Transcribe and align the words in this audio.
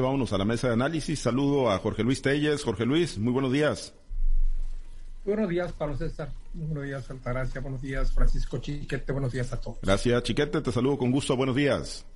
Vámonos 0.00 0.32
a 0.32 0.38
la 0.38 0.46
mesa 0.46 0.68
de 0.68 0.72
análisis. 0.72 1.20
Saludo 1.20 1.70
a 1.70 1.78
Jorge 1.78 2.02
Luis 2.02 2.22
Telles. 2.22 2.64
Jorge 2.64 2.86
Luis, 2.86 3.18
muy 3.18 3.30
buenos 3.30 3.52
días. 3.52 3.92
Buenos 5.22 5.50
días, 5.50 5.70
Pablo 5.74 5.98
César. 5.98 6.32
Buenos 6.54 6.84
días, 6.84 7.10
Altagracia. 7.10 7.60
Buenos 7.60 7.82
días, 7.82 8.10
Francisco 8.10 8.56
Chiquete. 8.56 9.12
Buenos 9.12 9.32
días 9.32 9.52
a 9.52 9.60
todos. 9.60 9.80
Gracias, 9.82 10.22
Chiquete. 10.22 10.62
Te 10.62 10.72
saludo 10.72 10.96
con 10.96 11.10
gusto. 11.10 11.36
Buenos 11.36 11.54
días. 11.54 12.06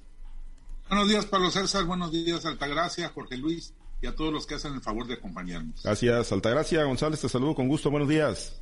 Buenos 0.89 1.07
días, 1.07 1.27
Pablo 1.27 1.51
César. 1.51 1.85
Buenos 1.85 2.11
días, 2.12 2.47
Altagracia, 2.47 3.11
Jorge 3.11 3.37
Luis 3.37 3.75
y 4.01 4.06
a 4.06 4.15
todos 4.15 4.33
los 4.33 4.47
que 4.47 4.54
hacen 4.54 4.72
el 4.72 4.81
favor 4.81 5.06
de 5.06 5.13
acompañarnos. 5.13 5.83
Gracias, 5.83 6.33
Altagracia. 6.33 6.83
González, 6.85 7.21
te 7.21 7.29
saludo 7.29 7.54
con 7.54 7.69
gusto. 7.69 7.90
Buenos 7.90 8.08
días. 8.08 8.58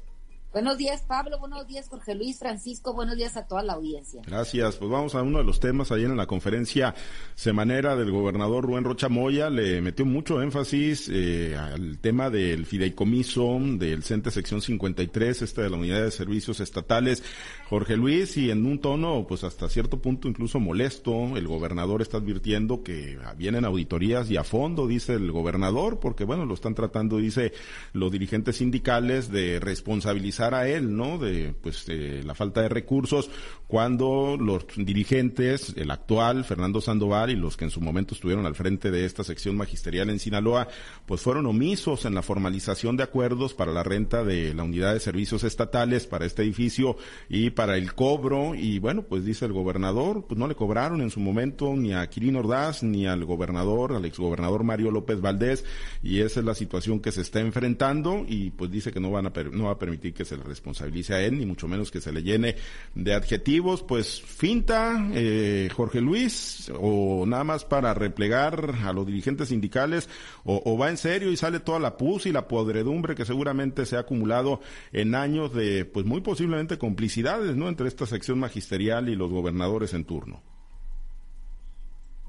Buenos 0.54 0.78
días, 0.78 1.02
Pablo. 1.02 1.40
Buenos 1.40 1.66
días, 1.66 1.88
Jorge 1.88 2.14
Luis, 2.14 2.38
Francisco. 2.38 2.94
Buenos 2.94 3.16
días 3.16 3.36
a 3.36 3.44
toda 3.44 3.64
la 3.64 3.72
audiencia. 3.72 4.22
Gracias. 4.24 4.76
Pues 4.76 4.88
vamos 4.88 5.16
a 5.16 5.22
uno 5.22 5.38
de 5.38 5.44
los 5.44 5.58
temas. 5.58 5.90
Ayer 5.90 6.08
en 6.08 6.16
la 6.16 6.28
conferencia 6.28 6.94
semanera 7.34 7.96
del 7.96 8.12
gobernador 8.12 8.64
Rubén 8.64 8.84
Rocha 8.84 9.08
Moya 9.08 9.50
le 9.50 9.80
metió 9.80 10.06
mucho 10.06 10.40
énfasis 10.40 11.10
eh, 11.12 11.56
al 11.56 11.98
tema 11.98 12.30
del 12.30 12.66
fideicomiso 12.66 13.58
del 13.60 14.04
CENTE 14.04 14.30
sección 14.30 14.62
53, 14.62 15.42
este 15.42 15.62
de 15.62 15.70
la 15.70 15.76
Unidad 15.76 16.04
de 16.04 16.12
Servicios 16.12 16.60
Estatales. 16.60 17.24
Jorge 17.68 17.96
Luis, 17.96 18.36
y 18.36 18.52
en 18.52 18.64
un 18.64 18.78
tono, 18.78 19.26
pues 19.26 19.42
hasta 19.42 19.68
cierto 19.68 20.00
punto 20.00 20.28
incluso 20.28 20.60
molesto, 20.60 21.36
el 21.36 21.48
gobernador 21.48 22.00
está 22.00 22.18
advirtiendo 22.18 22.84
que 22.84 23.18
vienen 23.36 23.64
auditorías 23.64 24.30
y 24.30 24.36
a 24.36 24.44
fondo, 24.44 24.86
dice 24.86 25.14
el 25.14 25.32
gobernador, 25.32 25.98
porque 25.98 26.22
bueno, 26.22 26.46
lo 26.46 26.54
están 26.54 26.76
tratando, 26.76 27.16
dice 27.16 27.52
los 27.92 28.12
dirigentes 28.12 28.58
sindicales, 28.58 29.32
de 29.32 29.58
responsabilizar 29.58 30.43
a 30.52 30.68
él, 30.68 30.94
¿no? 30.94 31.16
De 31.16 31.54
pues 31.62 31.86
la 31.88 32.34
falta 32.34 32.60
de 32.60 32.68
recursos 32.68 33.30
cuando 33.66 34.36
los 34.38 34.66
dirigentes, 34.76 35.72
el 35.76 35.90
actual 35.90 36.44
Fernando 36.44 36.80
Sandoval 36.80 37.30
y 37.30 37.36
los 37.36 37.56
que 37.56 37.64
en 37.64 37.70
su 37.70 37.80
momento 37.80 38.14
estuvieron 38.14 38.46
al 38.46 38.54
frente 38.54 38.90
de 38.90 39.04
esta 39.04 39.24
sección 39.24 39.56
magisterial 39.56 40.10
en 40.10 40.18
Sinaloa, 40.18 40.68
pues 41.06 41.22
fueron 41.22 41.46
omisos 41.46 42.04
en 42.04 42.14
la 42.14 42.22
formalización 42.22 42.96
de 42.96 43.04
acuerdos 43.04 43.54
para 43.54 43.72
la 43.72 43.82
renta 43.82 44.22
de 44.22 44.54
la 44.54 44.64
unidad 44.64 44.92
de 44.92 45.00
servicios 45.00 45.44
estatales 45.44 46.06
para 46.06 46.26
este 46.26 46.42
edificio 46.42 46.96
y 47.28 47.50
para 47.50 47.76
el 47.76 47.94
cobro 47.94 48.54
y 48.54 48.78
bueno, 48.78 49.02
pues 49.02 49.24
dice 49.24 49.46
el 49.46 49.52
gobernador, 49.52 50.26
pues 50.28 50.38
no 50.38 50.46
le 50.46 50.54
cobraron 50.54 51.00
en 51.00 51.10
su 51.10 51.20
momento 51.20 51.74
ni 51.74 51.94
a 51.94 52.06
Quirino 52.08 52.40
Ordaz 52.40 52.82
ni 52.82 53.06
al 53.06 53.24
gobernador, 53.24 53.94
al 53.94 54.04
exgobernador 54.04 54.62
Mario 54.62 54.90
López 54.90 55.20
Valdés 55.20 55.64
y 56.02 56.20
esa 56.20 56.40
es 56.40 56.46
la 56.46 56.54
situación 56.54 57.00
que 57.00 57.12
se 57.12 57.22
está 57.22 57.40
enfrentando 57.40 58.24
y 58.28 58.50
pues 58.50 58.70
dice 58.70 58.92
que 58.92 59.00
no 59.00 59.10
van 59.10 59.26
a 59.26 59.32
no 59.52 59.64
va 59.64 59.72
a 59.72 59.78
permitir 59.78 60.12
que 60.14 60.24
se 60.24 60.33
le 60.36 60.42
responsabilice 60.42 61.14
a 61.14 61.20
él, 61.20 61.38
ni 61.38 61.46
mucho 61.46 61.68
menos 61.68 61.90
que 61.90 62.00
se 62.00 62.12
le 62.12 62.22
llene 62.22 62.56
de 62.94 63.14
adjetivos, 63.14 63.82
pues 63.82 64.22
finta 64.22 65.08
eh, 65.14 65.68
Jorge 65.74 66.00
Luis, 66.00 66.70
o 66.78 67.24
nada 67.26 67.44
más 67.44 67.64
para 67.64 67.94
replegar 67.94 68.74
a 68.84 68.92
los 68.92 69.06
dirigentes 69.06 69.48
sindicales, 69.48 70.08
o, 70.44 70.76
va 70.76 70.90
en 70.90 70.96
serio 70.96 71.30
y 71.30 71.36
sale 71.36 71.60
toda 71.60 71.78
la 71.78 71.96
pus 71.96 72.26
y 72.26 72.32
la 72.32 72.48
podredumbre 72.48 73.14
que 73.14 73.24
seguramente 73.24 73.86
se 73.86 73.96
ha 73.96 74.00
acumulado 74.00 74.60
en 74.92 75.14
años 75.14 75.54
de, 75.54 75.84
pues 75.84 76.06
muy 76.06 76.20
posiblemente 76.20 76.78
complicidades, 76.78 77.56
¿no? 77.56 77.68
Entre 77.68 77.88
esta 77.88 78.06
sección 78.06 78.38
magisterial 78.38 79.08
y 79.08 79.16
los 79.16 79.30
gobernadores 79.30 79.94
en 79.94 80.04
turno. 80.04 80.42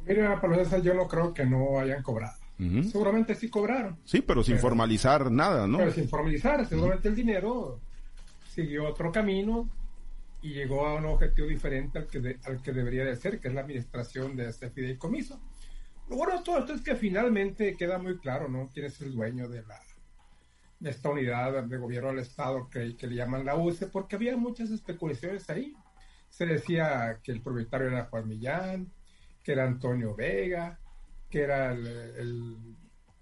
Mira, 0.07 0.39
por 0.39 0.53
eso 0.53 0.77
yo 0.79 0.93
no 0.93 1.07
creo 1.07 1.33
que 1.33 1.45
no 1.45 1.79
hayan 1.79 2.03
cobrado. 2.03 2.37
Seguramente 2.57 3.35
sí 3.35 3.49
cobraron. 3.49 3.97
Sí, 4.05 4.21
pero 4.21 4.41
sin 4.41 4.57
formalizar 4.59 5.29
nada, 5.29 5.67
¿no? 5.67 5.79
Pero 5.79 5.91
sin 5.91 6.07
formalizar, 6.07 6.65
seguramente 6.65 7.09
el 7.09 7.15
dinero 7.15 7.81
siguió 8.55 8.87
otro 8.87 9.11
camino 9.11 9.69
y 10.41 10.53
llegó 10.53 10.85
a 10.85 10.95
un 10.95 11.05
objetivo 11.05 11.47
diferente 11.47 11.99
al 11.99 12.07
que, 12.07 12.39
al 12.45 12.61
que 12.61 12.71
debería 12.71 13.03
de 13.03 13.15
ser, 13.17 13.41
que 13.41 13.49
es 13.49 13.53
la 13.53 13.61
administración 13.61 14.35
de 14.35 14.47
este 14.47 14.69
fideicomiso. 14.69 15.41
Lo 16.09 16.15
bueno 16.15 16.37
de 16.37 16.43
todo 16.43 16.59
esto 16.59 16.73
es 16.73 16.81
que 16.81 16.95
finalmente 16.95 17.75
queda 17.75 17.97
muy 17.97 18.17
claro, 18.17 18.47
¿no? 18.47 18.69
Quién 18.73 18.85
es 18.85 19.01
el 19.01 19.13
dueño 19.13 19.49
de 19.49 19.63
la 19.63 19.79
de 20.79 20.89
esta 20.89 21.09
unidad 21.09 21.63
de 21.63 21.77
gobierno 21.77 22.09
del 22.09 22.19
Estado 22.19 22.69
que, 22.69 22.95
que 22.95 23.07
le 23.07 23.15
llaman 23.15 23.45
la 23.45 23.55
UCE, 23.55 23.87
porque 23.87 24.17
había 24.17 24.37
muchas 24.37 24.69
especulaciones 24.69 25.49
ahí. 25.49 25.73
Se 26.29 26.45
decía 26.45 27.19
que 27.23 27.31
el 27.31 27.41
propietario 27.41 27.87
era 27.87 28.05
Juan 28.05 28.27
Millán, 28.27 28.91
que 29.41 29.53
era 29.53 29.63
Antonio 29.63 30.15
Vega, 30.15 30.77
que 31.29 31.41
eran 31.41 31.85
el, 31.85 32.55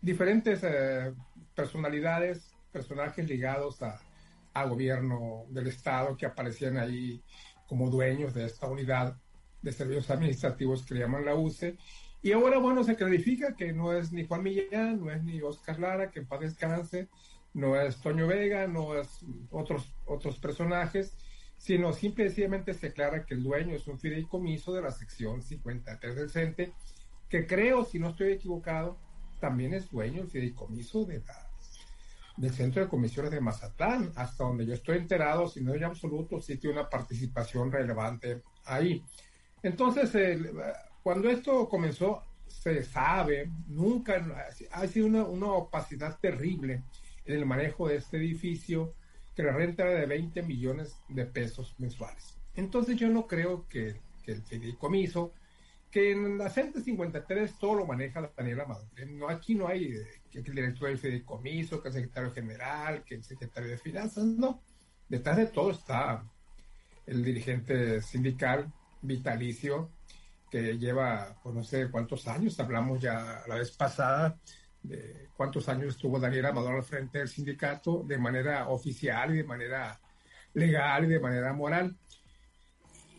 diferentes 0.02 0.62
eh, 0.64 1.14
personalidades, 1.56 2.52
personajes 2.72 3.30
ligados 3.30 3.82
a, 3.82 4.02
a 4.54 4.66
gobierno 4.66 5.46
del 5.50 5.68
Estado 5.68 6.16
que 6.16 6.26
aparecían 6.26 6.78
ahí 6.78 7.24
como 7.68 7.90
dueños 7.90 8.34
de 8.34 8.46
esta 8.46 8.68
unidad 8.68 9.18
de 9.62 9.72
servicios 9.72 10.10
administrativos 10.10 10.86
que 10.86 10.94
le 10.94 11.02
llaman 11.02 11.26
la 11.26 11.36
UCE. 11.36 11.78
Y 12.22 12.32
ahora, 12.32 12.60
bueno, 12.60 12.84
se 12.84 12.96
clarifica 12.96 13.56
que 13.56 13.74
no 13.74 13.94
es 13.94 14.12
ni 14.12 14.26
Juan 14.26 14.44
Millán, 14.44 15.00
no 15.00 15.12
es 15.12 15.24
ni 15.24 15.42
Oscar 15.42 15.80
Lara, 15.80 16.12
que 16.12 16.20
en 16.20 16.28
paz 16.28 16.42
descanse, 16.42 17.10
no 17.54 17.80
es 17.80 17.98
Toño 17.98 18.28
Vega, 18.28 18.68
no 18.68 18.96
es 18.96 19.26
otros, 19.52 19.94
otros 20.06 20.40
personajes, 20.40 21.18
sino 21.58 21.94
simplemente 21.94 22.74
se 22.74 22.88
aclara 22.88 23.26
que 23.26 23.34
el 23.34 23.44
dueño 23.44 23.76
es 23.76 23.88
un 23.88 24.00
fideicomiso 24.00 24.74
de 24.74 24.82
la 24.82 24.92
sección 24.92 25.42
53 25.42 26.16
del 26.16 26.30
CENTE, 26.30 26.74
que 27.30 27.48
creo, 27.48 27.86
si 27.86 28.00
no 28.00 28.10
estoy 28.10 28.34
equivocado, 28.34 29.00
también 29.40 29.74
es 29.74 29.90
dueño 29.90 30.22
el 30.22 30.30
fideicomiso 30.30 31.06
de 31.06 31.20
la 31.20 31.53
del 32.38 32.52
Centro 32.52 32.82
de 32.82 32.90
Comisiones 32.90 33.32
de 33.32 33.42
Mazatlán, 33.42 34.12
hasta 34.16 34.44
donde 34.44 34.66
yo 34.66 34.74
estoy 34.74 34.98
enterado, 34.98 35.48
si 35.48 35.62
no 35.62 35.74
en 35.74 35.84
absoluto, 35.84 36.42
sí 36.42 36.58
tiene 36.58 36.80
una 36.80 36.90
participación 36.90 37.72
relevante 37.72 38.42
ahí. 38.66 39.04
Entonces, 39.62 40.12
cuando 41.04 41.30
esto 41.30 41.70
comenzó, 41.70 42.24
se 42.48 42.84
sabe, 42.84 43.50
nunca 43.68 44.48
ha 44.72 44.88
sido 44.88 45.08
una, 45.08 45.24
una, 45.24 45.48
opacidad 45.48 46.20
terrible 46.20 46.84
en 47.26 47.36
el 47.38 47.46
manejo 47.46 47.88
de 47.88 47.98
este 47.98 48.18
edificio, 48.18 48.94
que 49.36 49.44
la 49.44 49.54
renta 49.54 49.84
era 49.84 50.00
de 50.00 50.06
20 50.06 50.44
millones 50.44 50.98
de 51.10 51.26
pesos 51.26 51.76
mensuales. 51.80 52.38
Entonces 52.56 52.98
yo 52.98 53.10
no 53.10 53.26
creo 53.26 53.68
que, 53.68 54.00
que 54.24 54.34
el 54.34 54.44
fideicomiso 54.44 55.34
que 55.94 56.12
en 56.12 56.40
la 56.40 56.50
CENTE 56.50 56.82
53 56.82 57.60
todo 57.60 57.76
lo 57.76 57.86
maneja 57.86 58.28
Daniela 58.36 58.66
Maduro. 58.66 58.90
No, 59.10 59.30
aquí 59.30 59.54
no 59.54 59.68
hay 59.68 59.94
eh, 59.94 60.08
que 60.32 60.40
el 60.40 60.44
director 60.44 60.90
del 60.90 60.98
fideicomiso, 60.98 61.84
que 61.84 61.90
el 61.90 61.94
secretario 61.94 62.32
general, 62.32 63.04
que 63.04 63.14
el 63.14 63.24
secretario 63.24 63.70
de 63.70 63.78
finanzas, 63.78 64.26
no. 64.26 64.64
Detrás 65.08 65.38
de 65.38 65.46
todo 65.46 65.70
está 65.70 66.26
el 67.06 67.24
dirigente 67.24 68.02
sindical 68.02 68.74
vitalicio 69.04 69.92
que 70.50 70.80
lleva, 70.80 71.40
pues 71.44 71.54
no 71.54 71.64
sé 71.64 71.92
cuántos 71.92 72.28
años, 72.28 72.60
hablamos 72.60 73.00
ya 73.00 73.44
la 73.48 73.56
vez 73.56 73.70
pasada 73.70 74.36
de 74.82 75.30
cuántos 75.38 75.70
años 75.70 75.90
estuvo 75.90 76.20
Daniela 76.20 76.50
Amador 76.50 76.74
al 76.78 76.84
frente 76.84 77.20
del 77.20 77.28
sindicato 77.30 78.04
de 78.04 78.18
manera 78.18 78.68
oficial 78.70 79.32
y 79.36 79.38
de 79.38 79.44
manera 79.44 80.02
legal 80.56 81.06
y 81.06 81.08
de 81.10 81.20
manera 81.20 81.54
moral. 81.54 81.96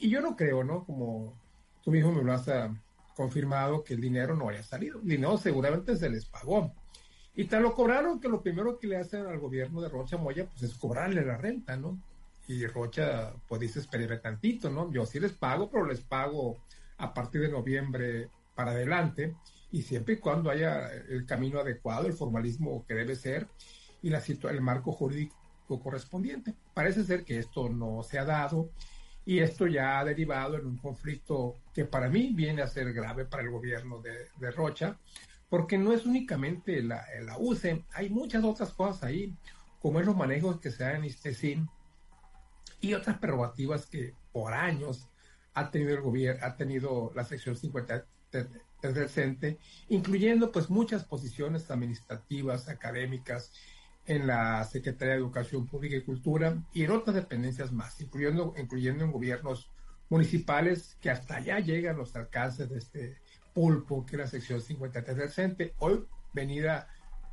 Y 0.01 0.11
yo 0.11 0.21
no 0.21 0.35
creo, 0.35 0.65
¿no? 0.65 0.85
Como 0.85 1.44
tú 1.85 1.91
mismo 1.91 2.13
me 2.13 2.23
lo 2.23 2.33
has 2.33 2.49
ah, 2.49 2.75
confirmado 3.15 3.85
que 3.85 3.95
el 3.95 4.01
dinero 4.01 4.35
no 4.35 4.49
haya 4.49 4.63
salido. 4.63 5.01
El 5.01 5.09
dinero 5.09 5.37
seguramente 5.37 5.97
se 5.97 6.09
les 6.09 6.25
pagó. 6.25 6.73
Y 7.37 7.45
tal 7.45 7.63
lo 7.63 7.75
cobraron 7.75 8.21
que 8.21 8.29
lo 8.29 8.43
primero 8.43 8.79
que 8.79 8.87
le 8.87 8.97
hacen 8.97 9.27
al 9.27 9.39
gobierno 9.39 9.81
de 9.81 9.89
Rocha 9.89 10.17
Moya 10.17 10.47
pues 10.49 10.63
es 10.63 10.75
cobrarle 10.75 11.25
la 11.25 11.37
renta, 11.37 11.77
¿no? 11.77 11.99
Y 12.47 12.67
Rocha 12.67 13.33
pues 13.49 13.61
dice 13.61 13.81
esperaré 13.81 14.19
tantito, 14.19 14.71
¿no? 14.71 14.91
Yo 14.93 15.05
sí 15.05 15.21
les 15.21 15.33
pago, 15.33 15.69
pero 15.71 15.85
les 15.85 16.01
pago 16.01 16.59
a 16.97 17.13
partir 17.13 17.41
de 17.41 17.49
noviembre 17.49 18.29
para 18.55 18.71
adelante 18.71 19.35
y 19.73 19.83
siempre 19.83 20.15
y 20.15 20.19
cuando 20.19 20.51
haya 20.51 20.89
el 21.09 21.27
camino 21.27 21.59
adecuado, 21.59 22.07
el 22.07 22.13
formalismo 22.13 22.85
que 22.87 22.95
debe 22.95 23.17
ser 23.17 23.49
y 24.03 24.11
la 24.11 24.23
el 24.51 24.61
marco 24.61 24.93
jurídico 24.93 25.35
correspondiente. 25.83 26.55
Parece 26.73 27.03
ser 27.03 27.25
que 27.25 27.39
esto 27.39 27.69
no 27.69 28.03
se 28.05 28.19
ha 28.19 28.25
dado 28.25 28.71
y 29.27 29.39
esto 29.39 29.67
ya 29.67 29.99
ha 29.99 30.05
derivado 30.05 30.57
en 30.57 30.67
un 30.67 30.77
conflicto 30.77 31.57
que 31.73 31.85
para 31.85 32.09
mí 32.09 32.33
viene 32.35 32.63
a 32.63 32.67
ser 32.67 32.93
grave 32.93 33.25
para 33.25 33.43
el 33.43 33.51
gobierno 33.51 34.03
de, 34.03 34.51
Rocha, 34.51 34.99
porque 35.49 35.79
no 35.79 35.93
es 35.93 36.05
únicamente 36.05 36.83
la, 36.83 37.05
la, 37.23 37.39
UCE, 37.39 37.85
hay 37.93 38.11
muchas 38.11 38.45
otras 38.45 38.73
cosas 38.73 39.05
ahí, 39.05 39.35
como 39.81 40.01
es 40.01 40.07
los 40.07 40.17
manejos 40.17 40.61
que 40.61 40.71
se 40.71 40.85
dan 40.85 40.97
en 40.97 41.05
ISTESIN 41.07 41.69
y 42.81 42.95
otras 42.95 43.19
prerrogativas 43.19 43.87
que 43.87 44.15
por 44.33 44.53
años 44.53 45.09
ha 45.55 45.71
tenido 45.71 45.95
el 45.95 46.03
gobierno, 46.03 46.45
ha 46.45 46.57
tenido 46.57 47.13
la 47.15 47.25
sección 47.25 47.57
50 47.57 48.05
del 48.33 49.09
CENTE, 49.09 49.59
incluyendo 49.89 50.51
pues 50.53 50.69
muchas 50.69 51.05
posiciones 51.05 51.71
administrativas, 51.71 52.69
académicas, 52.69 53.53
en 54.07 54.27
la 54.27 54.65
Secretaría 54.65 55.15
de 55.15 55.21
Educación 55.21 55.67
Pública 55.67 55.97
y 55.97 56.03
Cultura 56.03 56.63
y 56.73 56.85
en 56.85 56.91
otras 56.91 57.17
dependencias 57.17 57.73
más, 57.73 58.01
incluyendo, 58.01 58.55
incluyendo 58.57 59.05
en 59.05 59.13
gobiernos 59.13 59.71
municipales 60.09 60.97
que 61.01 61.11
hasta 61.11 61.37
allá 61.37 61.59
llegan 61.61 61.97
los 61.97 62.15
alcances 62.15 62.69
de 62.69 62.79
este 62.79 63.17
pulpo 63.55 64.05
que 64.05 64.17
es 64.17 64.21
la 64.21 64.27
sección 64.27 64.61
53 64.61 65.17
del 65.17 65.31
CENTE, 65.31 65.75
hoy 65.79 66.05
venida 66.33 66.89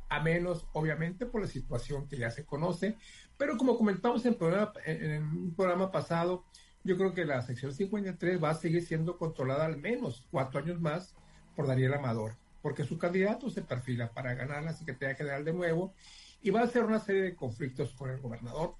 a 0.08 0.20
menos, 0.20 0.66
obviamente, 0.72 1.26
por 1.26 1.40
la 1.40 1.46
situación 1.46 2.06
que 2.06 2.18
ya 2.18 2.30
se 2.30 2.44
conoce, 2.44 2.96
pero 3.36 3.56
como 3.56 3.76
comentamos 3.76 4.24
en, 4.26 4.36
en 4.84 5.22
un 5.22 5.54
programa 5.54 5.90
pasado, 5.90 6.44
yo 6.84 6.96
creo 6.96 7.14
que 7.14 7.24
la 7.24 7.40
sección 7.42 7.72
53 7.72 8.42
va 8.42 8.50
a 8.50 8.54
seguir 8.54 8.84
siendo 8.84 9.16
controlada 9.16 9.64
al 9.64 9.78
menos 9.78 10.26
cuatro 10.30 10.60
años 10.60 10.80
más 10.80 11.14
por 11.56 11.66
Daniel 11.66 11.94
Amador. 11.94 12.36
porque 12.60 12.84
su 12.84 12.96
candidato 12.98 13.50
se 13.50 13.62
perfila 13.62 14.12
para 14.12 14.34
ganar 14.34 14.62
la 14.62 14.72
Secretaría 14.72 15.16
General 15.16 15.44
de 15.44 15.52
nuevo 15.52 15.94
y 16.42 16.50
va 16.50 16.60
a 16.60 16.64
hacer 16.64 16.84
una 16.84 16.98
serie 16.98 17.22
de 17.22 17.36
conflictos 17.36 17.92
con 17.94 18.10
el 18.10 18.20
gobernador 18.20 18.76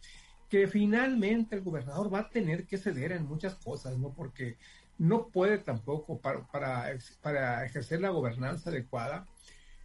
que 0.52 0.68
finalmente 0.68 1.56
el 1.56 1.62
gobernador 1.62 2.12
va 2.12 2.18
a 2.18 2.28
tener 2.28 2.66
que 2.66 2.76
ceder 2.76 3.12
en 3.12 3.24
muchas 3.24 3.54
cosas, 3.54 3.96
¿no? 3.96 4.12
Porque 4.12 4.58
no 4.98 5.28
puede 5.28 5.56
tampoco 5.56 6.20
para, 6.20 6.46
para, 7.22 7.64
ejercer 7.64 8.02
la 8.02 8.10
gobernanza 8.10 8.68
adecuada. 8.68 9.26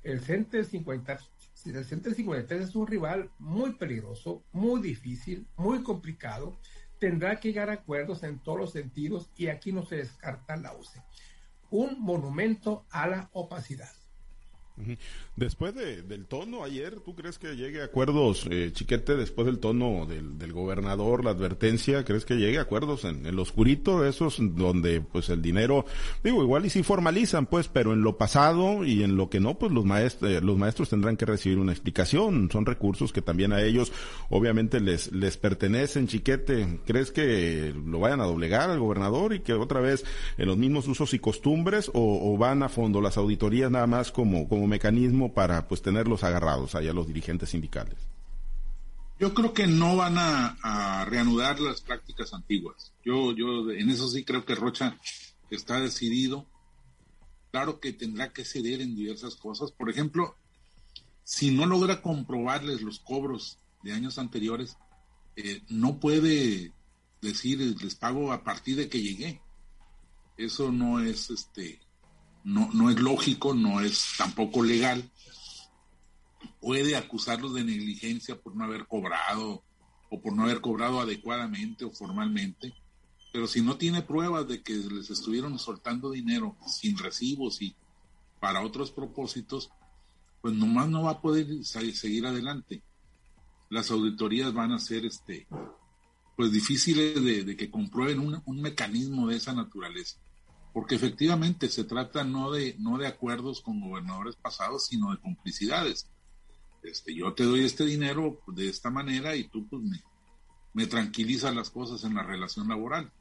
El 0.04 0.20
CENTE 0.20 0.66
50, 0.66 1.20
el 1.68 1.86
CENTE 1.86 2.14
53 2.14 2.62
es 2.62 2.76
un 2.76 2.86
rival 2.86 3.32
muy 3.40 3.76
peligroso, 3.76 4.44
muy 4.52 4.82
difícil, 4.82 5.48
muy 5.56 5.84
complicado. 5.84 6.60
Tendrá 7.00 7.40
que 7.40 7.48
llegar 7.48 7.70
a 7.70 7.76
acuerdos 7.76 8.24
en 8.24 8.40
todos 8.40 8.60
los 8.60 8.72
sentidos 8.74 9.30
y 9.38 9.48
aquí 9.48 9.72
no 9.72 9.86
se 9.86 9.96
descarta 9.96 10.58
la 10.58 10.74
UCE. 10.74 11.02
Un 11.70 12.02
monumento 12.02 12.86
a 12.90 13.08
la 13.08 13.30
opacidad. 13.32 13.94
Después 15.36 15.74
del 15.76 16.26
tono 16.26 16.64
ayer, 16.64 17.00
¿tú 17.00 17.16
crees 17.16 17.40
que 17.40 17.56
llegue 17.56 17.82
a 17.82 17.86
acuerdos, 17.86 18.48
eh, 18.50 18.72
Chiquete, 18.74 19.16
después 19.16 19.46
del 19.46 19.60
tono 19.60 20.06
del, 20.06 20.54
gobernador, 20.54 21.24
la 21.24 21.32
advertencia, 21.32 22.06
crees 22.06 22.26
que 22.26 22.36
llegue 22.36 22.58
a 22.58 22.62
acuerdos 22.62 23.04
en, 23.04 23.26
el 23.26 23.38
oscurito, 23.40 24.06
esos 24.06 24.38
donde 24.40 25.02
pues 25.02 25.30
el 25.30 25.42
dinero, 25.42 25.86
digo, 26.24 26.42
igual 26.42 26.66
y 26.66 26.70
si 26.70 26.84
formalizan, 26.84 27.46
pues, 27.46 27.68
pero 27.68 27.94
en 27.94 28.02
lo 28.02 28.18
pasado 28.18 28.86
y 28.86 29.04
en 29.04 29.16
lo 29.16 29.30
que 29.30 29.40
no, 29.40 29.58
pues 29.58 29.72
los 29.72 29.86
maestros, 29.86 30.32
eh, 30.32 30.42
los 30.42 30.58
maestros 30.58 30.90
tendrán 30.90 31.18
que 31.18 31.26
recibir 31.26 31.60
una 31.60 31.72
explicación, 31.72 32.50
son 32.52 32.66
recursos 32.66 33.12
que 33.14 33.22
también 33.22 33.54
a 33.54 33.62
ellos 33.62 33.92
obviamente 34.30 34.80
les, 34.80 35.12
les 35.12 35.38
pertenecen, 35.38 36.08
Chiquete, 36.08 36.80
¿crees 36.86 37.12
que 37.12 37.74
lo 37.86 38.00
vayan 38.00 38.22
a 38.22 38.26
doblegar 38.26 38.70
al 38.70 38.80
gobernador 38.80 39.34
y 39.34 39.40
que 39.40 39.54
otra 39.54 39.80
vez 39.80 40.06
en 40.38 40.48
los 40.48 40.58
mismos 40.58 40.88
usos 40.88 41.14
y 41.14 41.20
costumbres 41.20 41.92
o, 41.94 42.38
van 42.38 42.62
a 42.62 42.70
fondo 42.70 43.02
las 43.02 43.18
auditorías 43.18 43.72
nada 43.72 43.88
más 43.88 44.12
como 44.12 44.48
mecanismo 44.68 45.34
para 45.34 45.68
pues 45.68 45.82
tenerlos 45.82 46.24
agarrados 46.24 46.76
allá 46.76 46.94
los 46.94 47.08
dirigentes 47.08 47.50
sindicales? 47.50 47.98
Yo 49.20 49.34
creo 49.34 49.54
que 49.54 49.66
no 49.66 49.96
van 49.96 50.18
a, 50.18 51.06
reanudar 51.06 51.60
las 51.60 51.82
prácticas 51.82 52.34
antiguas. 52.34 52.94
Yo, 53.04 53.34
yo 53.34 53.72
en 53.72 53.90
eso 53.90 54.08
sí 54.08 54.24
creo 54.24 54.46
que 54.46 54.56
Rocha 54.56 54.98
está 55.50 55.80
decidido. 55.80 56.46
Claro 57.52 57.80
que 57.80 57.94
tendrá 57.94 58.32
que 58.32 58.46
ceder 58.46 58.82
en 58.82 58.96
diversas 58.96 59.36
cosas. 59.36 59.72
Por 59.72 59.90
ejemplo, 59.90 60.36
si 61.24 61.50
no 61.50 61.66
logra 61.66 62.02
comprobarles 62.02 62.82
los 62.82 63.00
cobros 63.00 63.58
de 63.82 63.94
años 63.94 64.20
anteriores, 64.20 64.78
eh, 65.36 65.64
no 65.70 66.00
puede 66.00 66.74
decir 67.22 67.60
les 67.82 67.96
pago 67.96 68.32
a 68.32 68.44
partir 68.44 68.76
de 68.76 68.90
que 68.90 69.02
llegué. 69.02 69.42
Eso 70.38 70.72
no 70.72 71.00
es 71.00 71.32
este 71.32 71.80
no, 72.48 72.70
no 72.72 72.90
es 72.90 72.98
lógico, 72.98 73.54
no 73.54 73.82
es 73.82 74.14
tampoco 74.18 74.64
legal. 74.64 75.12
Puede 76.62 76.96
acusarlos 76.96 77.54
de 77.54 77.66
negligencia 77.66 78.40
por 78.40 78.56
no 78.56 78.64
haber 78.64 78.88
cobrado 78.88 79.64
o 80.10 80.22
por 80.22 80.34
no 80.34 80.44
haber 80.44 80.62
cobrado 80.62 81.02
adecuadamente 81.02 81.84
o 81.84 81.92
formalmente, 81.92 82.74
pero 83.34 83.48
si 83.48 83.62
no 83.62 83.76
tiene 83.76 84.02
pruebas 84.02 84.48
de 84.48 84.64
que 84.64 84.76
les 84.78 85.10
estuvieron 85.10 85.60
soltando 85.60 86.12
dinero 86.12 86.56
sin 86.66 86.98
recibos 86.98 87.62
y 87.62 87.76
para 88.40 88.62
otros 88.62 88.92
propósitos, 88.92 89.70
pues 90.42 90.54
nomás 90.54 90.88
no 90.88 91.04
va 91.04 91.12
a 91.12 91.22
poder 91.22 91.66
seguir 91.66 92.26
adelante. 92.26 92.82
Las 93.70 93.92
auditorías 93.92 94.54
van 94.54 94.72
a 94.72 94.80
ser 94.80 95.06
este, 95.06 95.48
pues 96.38 96.54
difíciles 96.54 97.22
de, 97.22 97.58
que 97.58 97.70
comprueben 97.70 98.42
un 98.46 98.62
mecanismo 98.62 99.28
de 99.28 99.36
esa 99.36 99.52
naturaleza 99.52 100.18
porque 100.78 100.94
efectivamente 100.94 101.70
se 101.70 101.86
trata 101.86 102.24
no 102.24 102.52
de, 102.52 102.76
no 102.78 103.00
de 103.00 103.08
acuerdos 103.08 103.62
con 103.62 103.82
gobernadores 103.82 104.36
pasados, 104.36 104.86
sino 104.86 105.10
de 105.10 105.18
complicidades. 105.18 106.08
Este, 106.84 107.16
yo 107.16 107.34
te 107.34 107.46
doy 107.46 107.66
este 107.66 107.84
dinero 107.84 108.40
de 108.46 108.70
esta 108.70 108.92
manera 108.92 109.36
y 109.36 109.46
tú 109.46 109.68
pues 109.68 109.82
me, 109.82 110.04
me 110.74 110.86
tranquilizas 110.86 111.56
las 111.56 111.72
cosas 111.72 112.04
en 112.04 112.14
la 112.14 112.22
relación 112.22 112.68
laboral. 112.68 113.12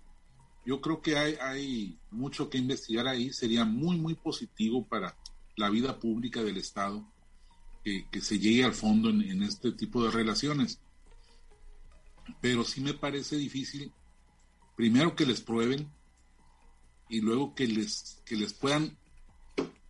Yo 0.67 0.83
creo 0.83 1.01
que 1.01 1.17
hay, 1.17 1.37
hay 1.37 1.99
mucho 2.11 2.51
que 2.51 2.59
investigar 2.59 3.09
ahí, 3.09 3.33
sería 3.33 3.65
muy, 3.65 3.97
muy 3.97 4.17
positivo 4.17 4.87
para 4.87 5.17
la 5.57 5.71
vida 5.71 5.99
pública 5.99 6.43
del 6.43 6.59
Estado 6.59 7.11
que, 7.83 8.07
que 8.11 8.21
se 8.21 8.39
llegue 8.39 8.65
al 8.65 8.75
fondo 8.75 9.09
en, 9.09 9.23
en 9.23 9.43
este 9.43 9.73
tipo 9.73 10.05
de 10.05 10.11
relaciones. 10.11 10.79
Pero 12.43 12.65
sí 12.65 12.83
me 12.83 12.93
parece 12.93 13.39
difícil, 13.39 13.91
primero 14.77 15.17
que 15.17 15.25
les 15.25 15.41
prueben, 15.41 15.91
y 17.09 17.21
luego 17.21 17.55
que 17.55 17.67
les, 17.67 18.23
que 18.25 18.37
les 18.37 18.53
puedan 18.53 18.97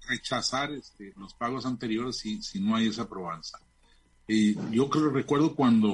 rechazar 0.09 0.73
este, 0.73 1.13
los 1.17 1.35
pagos 1.35 1.67
anteriores 1.67 2.19
si, 2.19 2.43
si 2.43 2.61
no 2.61 2.77
hay 2.77 2.89
esa 2.89 3.09
probanza. 3.09 3.59
Y 4.29 4.55
yo 4.75 4.89
creo, 4.89 5.11
recuerdo 5.11 5.55
cuando 5.55 5.93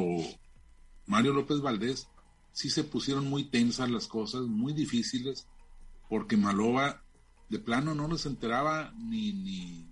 Mario 1.07 1.33
López 1.33 1.61
Valdés 1.61 2.09
sí 2.53 2.71
se 2.71 2.85
pusieron 2.85 3.29
muy 3.29 3.45
tensas 3.45 3.91
las 3.91 4.07
cosas, 4.07 4.43
muy 4.43 4.73
difíciles, 4.73 5.47
porque 6.09 6.37
Maloba 6.37 7.03
de 7.49 7.59
plano 7.59 7.95
no 7.95 8.09
nos 8.09 8.27
enteraba 8.27 8.93
ni, 8.97 9.33
ni, 9.33 9.87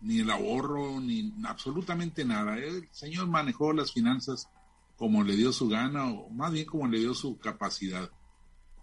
ni 0.00 0.20
el 0.20 0.30
ahorro, 0.30 1.00
ni 1.00 1.32
absolutamente 1.44 2.24
nada. 2.24 2.56
El 2.56 2.88
señor 2.92 3.26
manejó 3.26 3.72
las 3.72 3.92
finanzas 3.92 4.48
como 4.96 5.24
le 5.24 5.34
dio 5.34 5.52
su 5.52 5.68
gana, 5.68 6.10
o 6.10 6.30
más 6.30 6.52
bien 6.52 6.66
como 6.66 6.86
le 6.86 6.98
dio 6.98 7.14
su 7.14 7.38
capacidad 7.38 8.10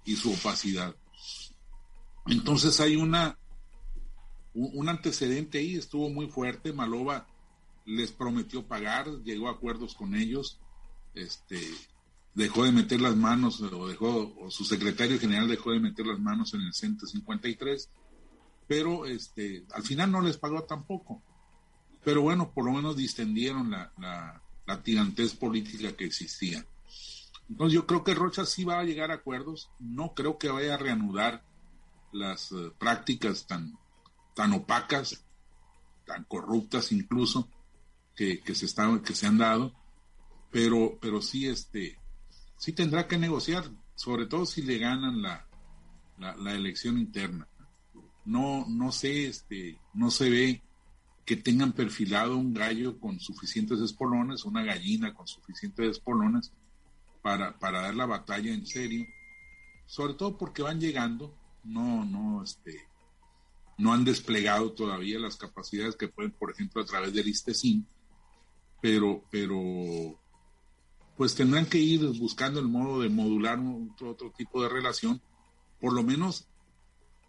y 0.03 0.15
su 0.15 0.33
opacidad. 0.33 0.95
Entonces 2.27 2.79
hay 2.79 2.95
una 2.95 3.37
un 4.53 4.89
antecedente 4.89 5.59
ahí, 5.59 5.75
estuvo 5.75 6.09
muy 6.09 6.27
fuerte, 6.27 6.73
Maloba 6.73 7.27
les 7.85 8.11
prometió 8.11 8.65
pagar, 8.65 9.07
llegó 9.23 9.47
a 9.47 9.51
acuerdos 9.51 9.93
con 9.93 10.15
ellos, 10.15 10.59
este 11.13 11.59
dejó 12.33 12.65
de 12.65 12.71
meter 12.71 13.01
las 13.01 13.15
manos 13.15 13.61
o 13.61 13.87
dejó 13.87 14.33
o 14.39 14.51
su 14.51 14.63
secretario 14.65 15.19
general 15.19 15.47
dejó 15.47 15.71
de 15.71 15.79
meter 15.79 16.05
las 16.05 16.19
manos 16.19 16.53
en 16.53 16.61
el 16.61 16.73
CENTE 16.73 17.07
53, 17.07 17.89
pero 18.67 19.05
este 19.05 19.63
al 19.73 19.83
final 19.83 20.11
no 20.11 20.21
les 20.21 20.37
pagó 20.37 20.63
tampoco. 20.63 21.21
Pero 22.03 22.21
bueno, 22.21 22.51
por 22.51 22.65
lo 22.65 22.71
menos 22.71 22.95
distendieron 22.95 23.71
la, 23.71 23.91
la, 23.97 24.41
la 24.65 24.83
tirantez 24.83 25.33
política 25.35 25.95
que 25.95 26.05
existía. 26.05 26.65
Entonces 27.49 27.73
yo 27.73 27.85
creo 27.85 28.03
que 28.03 28.13
Rocha 28.13 28.45
sí 28.45 28.63
va 28.63 28.79
a 28.79 28.83
llegar 28.83 29.11
a 29.11 29.15
acuerdos, 29.15 29.69
no 29.79 30.13
creo 30.13 30.38
que 30.38 30.49
vaya 30.49 30.73
a 30.73 30.77
reanudar 30.77 31.44
las 32.11 32.51
eh, 32.51 32.71
prácticas 32.77 33.47
tan, 33.47 33.77
tan 34.35 34.53
opacas, 34.53 35.23
tan 36.05 36.23
corruptas 36.25 36.91
incluso, 36.91 37.49
que, 38.15 38.41
se 38.55 38.65
están, 38.65 39.01
que 39.01 39.13
se 39.13 39.27
han 39.27 39.38
dado, 39.38 39.74
pero, 40.51 40.98
pero 41.00 41.22
sí, 41.22 41.48
este, 41.48 42.00
sí 42.57 42.74
tendrá 42.74 43.07
que 43.07 43.17
negociar, 43.17 43.69
sobre 43.95 44.25
todo 44.25 44.45
si 44.45 44.63
le 44.63 44.79
ganan 44.79 45.22
la, 45.22 45.48
la, 46.17 46.53
elección 46.53 46.98
interna. 46.98 47.48
No, 48.25 48.65
no 48.67 48.91
sé, 48.91 49.27
este, 49.27 49.79
no 49.93 50.10
se 50.10 50.29
ve 50.29 50.63
que 51.25 51.36
tengan 51.36 51.74
perfilado 51.74 52.38
un 52.38 52.53
gallo 52.53 53.00
con 53.00 53.19
suficientes 53.19 53.79
espolones, 53.81 54.45
una 54.45 54.63
gallina 54.63 55.13
con 55.13 55.27
suficientes 55.27 55.91
espolones 55.91 56.51
para, 57.27 57.60
para 57.60 57.81
dar 57.81 57.93
la 57.93 58.05
batalla 58.05 58.53
en 58.53 58.65
serio, 58.65 59.05
sobre 59.86 60.13
todo 60.13 60.38
porque 60.38 60.62
van 60.62 60.79
llegando 60.79 61.38
no, 61.65 62.05
no, 62.05 62.41
este, 62.41 62.88
no 63.77 63.91
han 63.91 64.05
desplegado 64.05 64.72
todavía 64.72 65.19
las 65.19 65.36
capacidades 65.36 65.98
que 65.98 66.07
pueden, 66.07 66.31
por 66.31 66.51
ejemplo, 66.51 66.81
a 66.81 66.86
través 66.86 67.13
del 67.13 67.27
ISTESIN, 67.27 67.86
pero, 68.81 69.25
pero, 69.29 70.17
pues 71.17 71.36
tendrán 71.36 71.65
que 71.65 71.79
ir 71.79 72.00
buscando 72.17 72.62
el 72.62 72.69
modo 72.69 73.01
de 73.01 73.10
modular 73.10 73.60
otro, 73.60 74.12
otro 74.12 74.31
tipo 74.31 74.63
de 74.63 74.69
relación, 74.69 75.22
por 75.81 75.91
lo 75.91 76.03
menos 76.03 76.48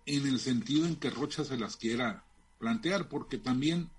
en 0.06 0.28
el 0.28 0.38
sentido 0.38 0.86
en 0.86 0.94
que 0.94 1.10
Rocha 1.10 1.42
se 1.42 1.58
las 1.58 1.76
quiera 1.76 2.24
plantear, 2.60 3.08
porque 3.08 3.36
también 3.36 3.90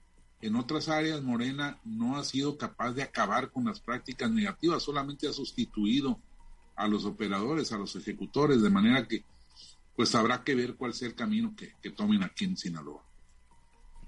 en 0.42 0.56
otras 0.56 0.88
áreas 0.88 1.22
Morena 1.22 1.80
no 1.84 2.18
ha 2.18 2.24
sido 2.24 2.58
capaz 2.58 2.94
de 2.94 3.04
acabar 3.04 3.52
con 3.52 3.66
las 3.66 3.80
prácticas 3.80 4.32
negativas, 4.32 4.84
solamente 4.84 5.28
ha 5.28 5.34
sustituido 5.34 6.20
a 6.76 6.88
los 6.88 7.06
operadores, 7.06 7.72
a 7.72 7.78
los 7.78 7.96
ejecutores, 7.96 8.62
de 8.62 8.70
manera 8.70 9.08
que 9.08 9.26
pues 9.96 10.16
habrá 10.16 10.46
que 10.46 10.56
ver 10.56 10.76
cuál 10.76 10.94
sea 10.94 11.10
el 11.10 11.16
camino 11.16 11.54
que, 11.58 11.92
tomen 11.92 12.24
aquí 12.24 12.46
en 12.46 12.56
Sinaloa. 12.56 13.04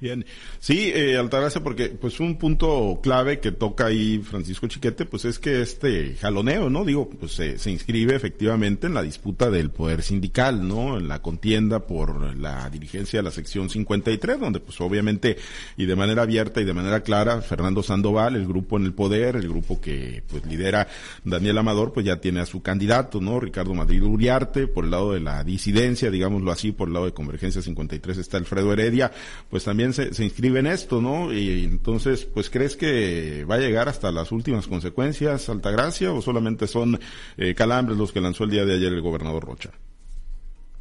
Bien, 0.01 0.25
sí, 0.57 0.91
eh, 0.95 1.15
Altagracia, 1.15 1.61
porque 1.61 1.89
pues 1.89 2.19
un 2.19 2.35
punto 2.39 2.99
clave 3.03 3.39
que 3.39 3.51
toca 3.51 3.85
ahí 3.85 4.17
Francisco 4.17 4.65
Chiquete, 4.65 5.05
pues 5.05 5.25
es 5.25 5.37
que 5.37 5.61
este 5.61 6.15
jaloneo, 6.15 6.71
¿no? 6.71 6.83
Digo, 6.83 7.07
pues 7.07 7.33
se, 7.33 7.69
inscribe 7.69 8.15
efectivamente 8.15 8.87
en 8.87 8.95
la 8.95 9.03
disputa 9.03 9.51
del 9.51 9.69
poder 9.69 10.01
sindical, 10.01 10.67
¿no? 10.67 10.97
En 10.97 11.07
la 11.07 11.21
contienda 11.21 11.85
por 11.85 12.35
la 12.35 12.67
dirigencia 12.71 13.19
de 13.19 13.23
la 13.23 13.29
sección 13.29 13.69
53, 13.69 14.39
donde 14.39 14.59
pues 14.59 14.81
obviamente 14.81 15.37
y 15.77 15.85
de 15.85 15.95
manera 15.95 16.23
abierta 16.23 16.61
y 16.61 16.65
de 16.65 16.73
manera 16.73 17.01
clara, 17.01 17.39
Fernando 17.43 17.83
Sandoval, 17.83 18.35
el 18.35 18.47
grupo 18.47 18.77
en 18.77 18.85
el 18.85 18.93
poder, 18.93 19.35
el 19.35 19.49
grupo 19.49 19.79
que 19.79 20.23
pues 20.27 20.43
lidera 20.47 20.87
Daniel 21.23 21.59
Amador, 21.59 21.93
pues 21.93 22.07
ya 22.07 22.19
tiene 22.19 22.39
a 22.39 22.47
su 22.47 22.63
candidato, 22.63 23.21
¿no? 23.21 23.39
Ricardo 23.39 23.75
Madrid 23.75 24.01
Uriarte, 24.01 24.65
por 24.65 24.85
el 24.85 24.89
lado 24.89 25.13
de 25.13 25.19
la 25.19 25.43
disidencia, 25.43 26.09
digámoslo 26.09 26.51
así, 26.51 26.71
por 26.71 26.87
el 26.87 26.95
lado 26.95 27.05
de 27.05 27.13
Convergencia 27.13 27.61
53 27.61 28.17
está 28.17 28.37
Alfredo 28.37 28.73
Heredia, 28.73 29.11
pues 29.47 29.63
también 29.63 29.90
se, 29.93 30.23
inscribe 30.23 30.59
en 30.59 30.67
esto, 30.67 31.01
¿no? 31.01 31.33
Y 31.33 31.63
entonces, 31.63 32.25
pues, 32.25 32.49
¿crees 32.49 32.75
que 32.75 33.45
va 33.45 33.55
a 33.55 33.59
llegar 33.59 33.89
hasta 33.89 34.11
las 34.11 34.31
últimas 34.31 34.67
consecuencias, 34.67 35.49
Altagracia, 35.49 36.11
o 36.11 36.21
solamente 36.21 36.67
son 36.67 36.99
eh, 37.37 37.55
calambres 37.55 37.97
los 37.97 38.11
que 38.11 38.21
lanzó 38.21 38.43
el 38.43 38.51
día 38.51 38.65
de 38.65 38.75
ayer 38.75 38.93
el 38.93 39.01
gobernador 39.01 39.43
Rocha? 39.43 39.71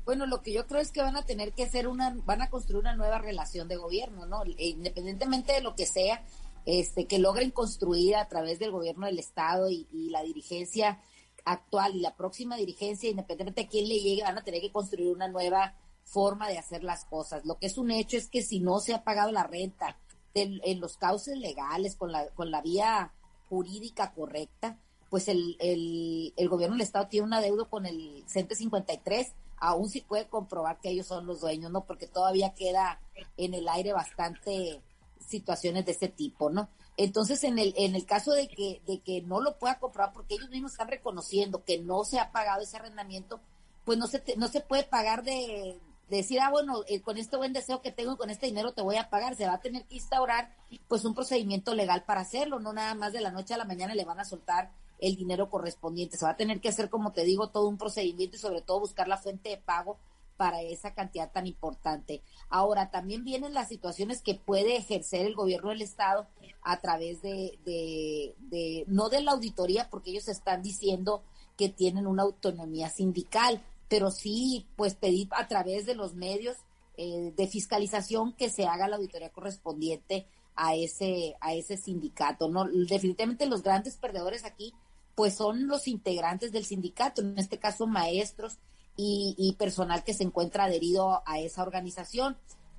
Bueno, 0.05 0.27
lo 0.27 0.43
que 0.43 0.53
yo 0.53 0.67
creo 0.67 0.81
es 0.81 0.91
que 0.91 1.03
van 1.03 1.17
a 1.17 1.25
tener 1.25 1.53
que 1.53 1.65
hacer 1.65 1.87
una, 1.87 2.17
van 2.25 2.43
a 2.43 2.51
construir 2.51 2.81
una 2.81 2.97
nueva 2.97 3.19
relación 3.19 3.69
de 3.69 3.77
gobierno, 3.77 4.27
¿no? 4.27 4.43
E 4.45 4.69
independientemente 4.69 5.53
de 5.53 5.61
lo 5.61 5.75
que 5.75 5.87
sea, 5.87 6.25
este, 6.67 7.07
que 7.07 7.19
logren 7.19 7.51
construir 7.51 8.17
a 8.17 8.29
través 8.29 8.59
del 8.59 8.71
gobierno 8.71 9.07
del 9.07 9.19
Estado 9.19 9.71
y, 9.71 9.87
y 9.93 10.11
la 10.11 10.23
dirigencia 10.23 10.99
actual 11.45 11.97
y 11.97 12.01
la 12.01 12.17
próxima 12.17 12.57
dirigencia, 12.57 13.09
independientemente 13.09 13.63
de 13.63 13.69
quién 13.69 13.89
le 13.89 14.01
llegue, 14.01 14.23
van 14.23 14.39
a 14.39 14.45
tener 14.45 14.61
que 14.61 14.73
construir 14.73 15.09
una 15.15 15.29
nueva 15.29 15.75
forma 16.11 16.49
de 16.49 16.59
hacer 16.59 16.85
las 16.85 17.05
cosas. 17.05 17.45
Lo 17.45 17.59
que 17.59 17.67
es 17.67 17.79
un 17.79 17.91
hecho 17.91 18.17
es 18.17 18.29
que 18.29 18.43
si 18.43 18.61
no 18.61 18.81
se 18.81 18.95
ha 18.95 19.05
pagado 19.05 19.33
la 19.33 19.45
renta 19.45 19.97
en 20.35 20.81
los 20.81 20.97
cauces 20.97 21.37
legales, 21.37 21.97
con 21.97 22.13
la, 22.13 22.29
con 22.31 22.51
la 22.51 22.63
vía 22.63 23.13
jurídica 23.49 24.13
correcta, 24.13 24.79
pues 25.11 25.27
el, 25.29 25.57
el, 25.59 26.49
gobierno 26.49 26.77
del 26.77 26.83
Estado 26.83 27.09
tiene 27.09 27.27
un 27.27 27.35
adeudo 27.35 27.69
con 27.69 27.85
el 27.85 28.25
CENTE 28.29 28.55
53, 28.55 29.33
aún 29.59 29.91
si 29.91 30.01
puede 30.03 30.29
comprobar 30.29 30.81
que 30.81 30.91
ellos 30.91 31.09
son 31.09 31.27
los 31.27 31.41
dueños, 31.41 31.71
¿no? 31.73 31.85
Porque 31.85 32.07
todavía 32.07 32.55
queda 32.55 33.01
en 33.37 33.53
el 33.53 33.69
aire 33.69 33.93
bastante 33.93 34.81
situaciones 35.19 35.85
de 35.85 35.93
ese 35.93 36.09
tipo, 36.09 36.49
¿no? 36.49 36.69
Entonces, 36.97 37.43
en 37.43 37.59
el, 37.59 37.75
en 37.77 37.97
el 37.97 38.07
caso 38.07 38.33
de 38.33 38.47
que, 38.47 38.83
de 38.87 39.01
que 39.01 39.21
no 39.23 39.41
lo 39.41 39.59
pueda 39.59 39.81
comprobar, 39.81 40.13
porque 40.13 40.35
ellos 40.35 40.51
mismos 40.51 40.73
están 40.73 40.89
reconociendo 40.89 41.65
que 41.65 41.81
no 41.81 42.05
se 42.05 42.21
ha 42.21 42.31
pagado 42.31 42.63
ese 42.63 42.77
arrendamiento, 42.77 43.41
pues 43.85 43.99
no 43.99 44.07
se, 44.07 44.23
no 44.37 44.47
se 44.47 44.61
puede 44.61 44.85
pagar 44.85 45.25
de, 45.25 45.81
decir, 46.19 46.41
ah, 46.41 46.51
bueno, 46.51 46.83
eh, 46.89 47.01
con 47.01 47.19
este 47.19 47.37
buen 47.37 47.53
deseo 47.53 47.81
que 47.83 47.93
tengo, 47.93 48.17
con 48.17 48.31
este 48.31 48.47
dinero 48.47 48.73
te 48.73 48.83
voy 48.83 48.97
a 48.97 49.11
pagar, 49.11 49.37
se 49.37 49.47
va 49.47 49.55
a 49.55 49.61
tener 49.61 49.85
que 49.85 49.95
instaurar 49.95 50.55
pues 50.89 51.05
un 51.05 51.15
procedimiento 51.15 51.75
legal 51.75 52.05
para 52.05 52.21
hacerlo, 52.21 52.61
no 52.61 52.73
nada 52.73 52.95
más 52.95 53.13
de 53.13 53.21
la 53.21 53.31
noche 53.31 53.55
a 53.55 53.59
la 53.59 53.65
mañana 53.65 53.95
le 53.95 54.05
van 54.05 54.21
a 54.21 54.25
soltar 54.25 54.71
el 54.99 55.17
dinero 55.17 55.49
correspondiente, 55.49 56.17
se 56.17 56.25
va 56.25 56.33
a 56.33 56.37
tener 56.37 56.61
que 56.61 56.69
hacer, 56.69 56.91
como 56.91 57.13
te 57.13 57.25
digo, 57.25 57.49
todo 57.49 57.69
un 57.69 57.79
procedimiento 57.79 58.37
y 58.37 58.41
sobre 58.41 58.61
todo 58.61 58.81
buscar 58.81 59.09
la 59.09 59.17
fuente 59.17 59.49
de 59.49 59.57
pago 59.57 59.99
para 60.37 60.63
esa 60.63 60.95
cantidad 60.95 61.31
tan 61.31 61.47
importante. 61.47 62.23
Ahora, 62.49 62.91
también 62.91 63.25
vienen 63.25 63.53
las 63.53 63.69
situaciones 63.69 64.23
que 64.23 64.35
puede 64.35 64.77
ejercer 64.77 65.27
el 65.27 65.35
gobierno 65.35 65.69
del 65.69 65.83
Estado 65.83 66.27
a 66.63 66.81
través 66.81 67.21
de, 67.21 67.59
de, 67.67 68.35
de 68.39 68.85
no 68.87 69.11
de 69.11 69.21
la 69.21 69.33
auditoría, 69.33 69.89
porque 69.91 70.11
ellos 70.11 70.29
están 70.29 70.63
diciendo 70.63 71.23
que 71.59 71.69
tienen 71.69 72.07
una 72.07 72.23
autonomía 72.23 72.89
sindical, 72.89 73.63
pero 73.91 74.13
sí, 74.13 74.69
pues 74.77 74.95
pedir 74.95 75.29
a 75.33 75.49
través 75.49 75.85
de 75.85 75.97
los 75.97 76.15
medios 76.15 76.57
eh, 76.97 77.33
de 77.37 77.47
fiscalización 77.49 78.33
que 78.35 78.49
se 78.49 78.65
haga 78.67 78.87
la 78.87 78.97
auditoría 78.97 79.31
correspondiente 79.31 80.27
a 80.55 80.77
ese, 80.77 81.35
a 81.41 81.55
ese 81.55 81.77
sindicato. 81.77 82.49
¿no? 82.49 82.67
Definitivamente 82.67 83.47
los 83.47 83.65
grandes 83.65 83.97
perdedores 83.97 84.45
aquí, 84.45 84.73
pues 85.17 85.35
son 85.35 85.67
los 85.67 85.89
integrantes 85.89 86.53
del 86.53 86.65
sindicato, 86.65 87.21
en 87.21 87.37
este 87.37 87.59
caso 87.59 87.89
maestros 87.89 88.59
y, 88.97 89.35
y 89.37 89.55
personal 89.55 90.05
que 90.05 90.15
se 90.15 90.23
encuentra 90.23 90.65
adherido 90.65 91.23
a 91.27 91.41
esa 91.41 91.63
organización 91.63 92.37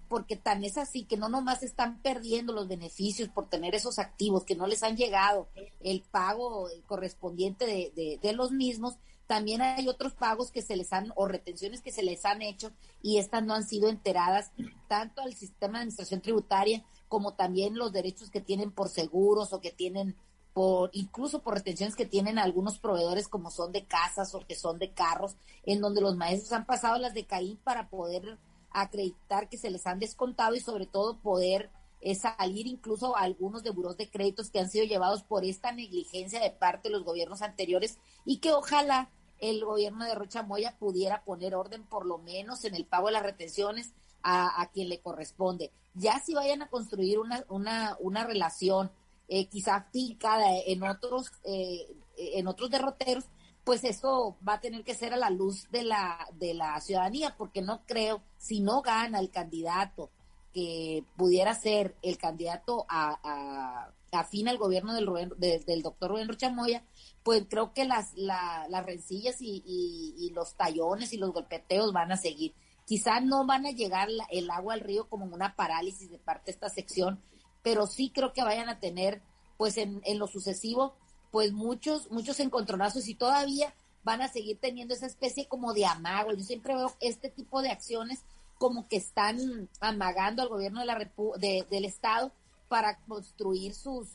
porque 0.08 0.36
tan 0.36 0.66
es 0.66 0.78
así 0.78 1.06
que 1.06 1.16
no 1.16 1.30
nomás 1.30 1.64
están 1.64 2.02
perdiendo 2.02 2.52
los 2.52 2.68
beneficios 2.68 3.30
por 3.30 3.48
tener 3.48 3.76
esos 3.76 3.98
activos 3.98 4.44
que 4.44 4.58
no 4.58 4.68
les 4.68 4.84
han 4.84 4.98
llegado 4.98 5.48
el 5.80 6.02
pago 6.02 6.68
correspondiente 6.86 7.66
de, 7.66 7.94
de, 7.96 8.20
de 8.22 8.34
los 8.34 8.52
mismos, 8.52 8.98
también 9.32 9.62
hay 9.62 9.88
otros 9.88 10.12
pagos 10.14 10.52
que 10.52 10.62
se 10.62 10.76
les 10.76 10.92
han, 10.92 11.14
o 11.16 11.26
retenciones 11.26 11.82
que 11.82 11.94
se 11.94 12.04
les 12.04 12.26
han 12.26 12.42
hecho 12.42 12.70
y 13.02 13.18
estas 13.18 13.42
no 13.46 13.54
han 13.54 13.64
sido 13.64 13.88
enteradas 13.88 14.52
tanto 14.90 15.22
al 15.22 15.34
sistema 15.36 15.78
de 15.78 15.84
administración 15.84 16.20
tributaria 16.20 16.84
como 17.08 17.34
también 17.36 17.78
los 17.78 17.94
derechos 17.94 18.30
que 18.30 18.42
tienen 18.42 18.74
por 18.74 18.90
seguros 18.90 19.54
o 19.54 19.62
que 19.62 19.72
tienen 19.72 20.18
por, 20.52 20.90
incluso 20.92 21.44
por 21.44 21.54
retenciones 21.54 21.96
que 21.96 22.06
tienen 22.06 22.40
algunos 22.40 22.78
proveedores 22.80 23.30
como 23.30 23.52
son 23.52 23.72
de 23.72 23.86
casas 23.86 24.36
o 24.36 24.42
que 24.42 24.56
son 24.56 24.80
de 24.80 24.92
carros, 24.92 25.38
en 25.64 25.80
donde 25.80 26.02
los 26.02 26.18
maestros 26.18 26.52
han 26.52 26.66
pasado 26.66 26.98
las 26.98 27.14
de 27.14 27.26
Caín 27.26 27.56
para 27.56 27.90
poder 27.90 28.38
acreditar 28.70 29.48
que 29.48 29.58
se 29.58 29.70
les 29.70 29.88
han 29.88 30.00
descontado 30.00 30.56
y 30.56 30.60
sobre 30.60 30.88
todo 30.88 31.20
poder 31.20 31.72
eh, 32.02 32.16
salir 32.16 32.68
incluso 32.68 33.16
algunos 33.16 33.64
de 33.64 33.70
buros 33.70 33.96
de 33.96 34.10
créditos 34.10 34.50
que 34.50 34.60
han 34.60 34.70
sido 34.70 34.84
llevados 34.84 35.24
por 35.24 35.46
esta 35.46 35.72
negligencia 35.72 36.42
de 36.42 36.52
parte 36.52 36.90
de 36.90 36.96
los 36.96 37.06
gobiernos 37.06 37.42
anteriores 37.42 37.98
y 38.26 38.40
que 38.40 38.52
ojalá 38.52 39.10
el 39.42 39.66
gobierno 39.66 40.06
de 40.06 40.16
Rocha 40.16 40.44
Moya 40.44 40.78
pudiera 40.80 41.24
poner 41.24 41.56
orden 41.56 41.84
por 41.84 42.06
lo 42.06 42.20
menos 42.20 42.64
en 42.64 42.76
el 42.76 42.86
pago 42.86 43.08
de 43.08 43.14
las 43.14 43.24
retenciones 43.24 43.94
a, 44.24 44.70
quien 44.72 44.88
le 44.88 45.02
corresponde. 45.02 45.72
Ya 45.96 46.20
si 46.20 46.36
vayan 46.36 46.62
a 46.62 46.70
construir 46.70 47.20
una, 47.20 47.44
una, 47.50 47.98
una 48.00 48.24
relación 48.24 48.92
eh, 49.28 49.48
quizá 49.48 49.88
fincada 49.92 50.46
en 50.68 50.84
otros, 50.84 51.32
eh, 51.44 51.88
en 52.16 52.48
otros 52.48 52.70
derroteros, 52.70 53.26
pues 53.64 53.84
eso 53.84 54.38
va 54.48 54.54
a 54.54 54.62
tener 54.62 54.84
que 54.84 54.94
ser 54.94 55.14
a 55.14 55.18
la 55.18 55.32
luz 55.32 55.70
de 55.72 55.84
la, 55.84 56.28
de 56.34 56.54
la 56.54 56.80
ciudadanía, 56.80 57.36
porque 57.36 57.64
no 57.64 57.82
creo, 57.88 58.22
si 58.38 58.60
no 58.60 58.82
gana 58.82 59.20
el 59.20 59.32
candidato 59.32 60.12
que 60.54 61.04
pudiera 61.18 61.56
ser 61.56 61.96
el 62.04 62.18
candidato 62.18 62.86
a, 62.90 63.20
a 63.24 63.92
afín 64.12 64.48
al 64.48 64.58
gobierno 64.58 64.94
del, 64.94 65.66
del 65.66 65.82
doctor 65.82 66.12
Rubén 66.12 66.28
Rocha 66.28 66.50
Moya, 66.50 66.84
pues 67.24 67.46
creo 67.50 67.74
que 67.74 67.86
las, 67.86 68.14
las 68.16 68.86
rencillas 68.86 69.42
y, 69.42 69.64
y, 69.66 70.30
los 70.32 70.56
tallones 70.56 71.14
y 71.14 71.18
los 71.18 71.32
golpeteos 71.32 71.94
van 71.94 72.12
a 72.12 72.18
seguir. 72.18 72.54
Quizá 72.86 73.22
no 73.22 73.46
van 73.46 73.66
a 73.66 73.72
llegar 73.72 74.10
el 74.30 74.50
agua 74.50 74.74
al 74.74 74.82
río 74.82 75.08
como 75.08 75.26
una 75.26 75.56
parálisis 75.56 76.10
de 76.10 76.18
parte 76.18 76.46
de 76.48 76.52
esta 76.52 76.70
sección, 76.70 77.22
pero 77.62 77.88
sí 77.88 78.12
creo 78.14 78.34
que 78.34 78.44
vayan 78.44 78.70
a 78.70 78.80
tener, 78.80 79.22
pues 79.58 79.78
en, 79.78 80.02
en 80.04 80.20
lo 80.20 80.28
sucesivo, 80.28 80.96
pues 81.32 81.54
muchos, 81.54 82.12
muchos 82.12 82.40
encontronazos 82.40 83.08
y 83.08 83.16
todavía 83.16 83.74
van 84.04 84.22
a 84.22 84.28
seguir 84.28 84.58
teniendo 84.60 84.94
esa 84.94 85.06
especie 85.06 85.48
como 85.48 85.74
de 85.74 85.86
amago. 85.86 86.34
Yo 86.34 86.44
siempre 86.44 86.76
veo 86.76 86.92
este 87.00 87.30
tipo 87.30 87.62
de 87.62 87.70
acciones 87.70 88.24
como 88.58 88.88
que 88.88 88.98
están 88.98 89.70
amagando 89.80 90.42
al 90.42 90.50
gobierno 90.50 90.82
de 90.82 90.86
la 90.86 90.98
de, 91.38 91.66
del 91.70 91.86
Estado 91.86 92.32
para 92.72 93.02
construir 93.02 93.76
sus, 93.76 94.08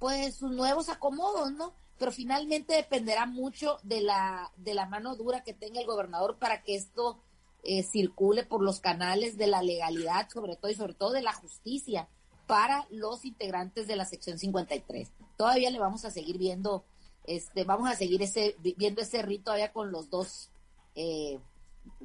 pues, 0.00 0.34
sus 0.34 0.50
nuevos 0.50 0.88
acomodos, 0.88 1.52
¿no? 1.52 1.72
pero 2.02 2.10
finalmente 2.10 2.74
dependerá 2.74 3.26
mucho 3.26 3.78
de 3.84 4.00
la, 4.00 4.50
de 4.56 4.74
la 4.74 4.86
mano 4.86 5.14
dura 5.14 5.44
que 5.44 5.54
tenga 5.54 5.80
el 5.80 5.86
gobernador 5.86 6.36
para 6.36 6.64
que 6.64 6.74
esto 6.74 7.22
eh, 7.62 7.84
circule 7.84 8.42
por 8.42 8.60
los 8.60 8.80
canales 8.80 9.36
de 9.36 9.46
la 9.46 9.62
legalidad, 9.62 10.28
sobre 10.28 10.56
todo 10.56 10.72
y 10.72 10.74
sobre 10.74 10.94
todo 10.94 11.12
de 11.12 11.22
la 11.22 11.32
justicia 11.32 12.08
para 12.48 12.88
los 12.90 13.24
integrantes 13.24 13.86
de 13.86 13.94
la 13.94 14.04
sección 14.04 14.36
53. 14.36 15.12
Todavía 15.36 15.70
le 15.70 15.78
vamos 15.78 16.04
a 16.04 16.10
seguir 16.10 16.38
viendo, 16.38 16.84
este, 17.22 17.62
vamos 17.62 17.88
a 17.88 17.94
seguir 17.94 18.20
ese, 18.20 18.56
viendo 18.58 19.00
ese 19.00 19.22
rito 19.22 19.44
todavía 19.44 19.72
con 19.72 19.92
los 19.92 20.10
dos 20.10 20.50
eh, 20.96 21.38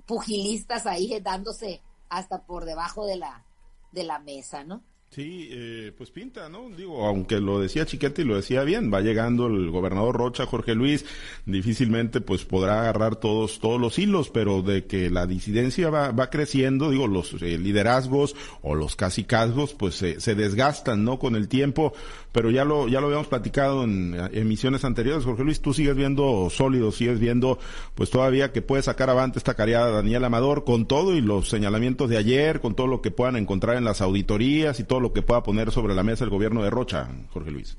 pugilistas 0.06 0.86
ahí 0.86 1.20
dándose 1.22 1.82
hasta 2.08 2.46
por 2.46 2.66
debajo 2.66 3.08
de 3.08 3.16
la, 3.16 3.48
de 3.94 4.04
la 4.04 4.20
mesa, 4.20 4.64
¿no? 4.64 4.84
Sí, 5.10 5.48
eh, 5.52 5.94
pues 5.98 6.12
pinta, 6.12 6.50
¿no? 6.50 6.70
Digo, 6.70 7.06
aunque 7.06 7.40
lo 7.40 7.60
decía 7.60 7.86
Chiquete 7.86 8.22
y 8.22 8.26
lo 8.26 8.36
decía 8.36 8.64
bien, 8.64 8.94
va 8.94 9.02
llegando 9.02 9.48
el 9.48 9.72
gobernador 9.72 10.16
Rocha, 10.16 10.46
Jorge 10.46 10.76
Luis, 10.76 11.06
difícilmente 11.46 12.22
pues 12.22 12.44
podrá 12.44 12.82
agarrar 12.82 13.16
todos, 13.16 13.60
todos 13.60 13.80
los 13.80 13.98
hilos, 13.98 14.30
pero 14.30 14.62
de 14.62 14.86
que 14.86 15.10
la 15.10 15.26
disidencia 15.26 15.90
va, 15.90 16.12
va 16.12 16.30
creciendo, 16.30 16.92
digo, 16.92 17.08
los 17.08 17.34
eh, 17.42 17.58
liderazgos 17.58 18.36
o 18.62 18.76
los 18.76 18.96
casicazgos 18.96 19.74
pues 19.74 19.96
se, 19.96 20.20
se 20.20 20.36
desgastan, 20.36 21.04
¿no? 21.04 21.18
Con 21.18 21.36
el 21.36 21.48
tiempo, 21.48 21.94
pero 22.34 22.52
ya 22.52 22.66
lo, 22.66 22.88
ya 22.88 23.00
lo 23.00 23.08
habíamos 23.08 23.28
platicado 23.28 23.86
en 23.86 24.14
emisiones 24.34 24.84
anteriores, 24.86 25.24
Jorge 25.24 25.44
Luis, 25.44 25.62
tú 25.62 25.74
sigues 25.74 25.96
viendo 25.96 26.50
sólido, 26.52 26.92
sigues 26.92 27.20
viendo 27.20 27.58
pues 27.96 28.12
todavía 28.12 28.52
que 28.52 28.62
puede 28.62 28.84
sacar 28.84 29.10
avante 29.10 29.40
esta 29.40 29.56
cariada 29.56 29.90
Daniel 29.90 30.26
Amador 30.26 30.66
con 30.66 30.86
todo 30.86 31.16
y 31.16 31.22
los 31.22 31.50
señalamientos 31.50 32.10
de 32.10 32.18
ayer, 32.18 32.60
con 32.60 32.76
todo 32.76 32.86
lo 32.86 33.02
que 33.02 33.10
puedan 33.10 33.38
encontrar 33.38 33.78
en 33.78 33.86
las 33.86 34.02
auditorías 34.02 34.80
y 34.80 34.84
todo 34.84 34.97
lo 35.00 35.14
que 35.14 35.22
pueda 35.22 35.44
poner 35.44 35.72
sobre 35.72 35.96
la 35.96 36.04
mesa 36.04 36.24
el 36.24 36.30
gobierno 36.30 36.64
de 36.64 36.70
Rocha, 36.70 37.08
Jorge 37.32 37.52
Luis. 37.52 37.78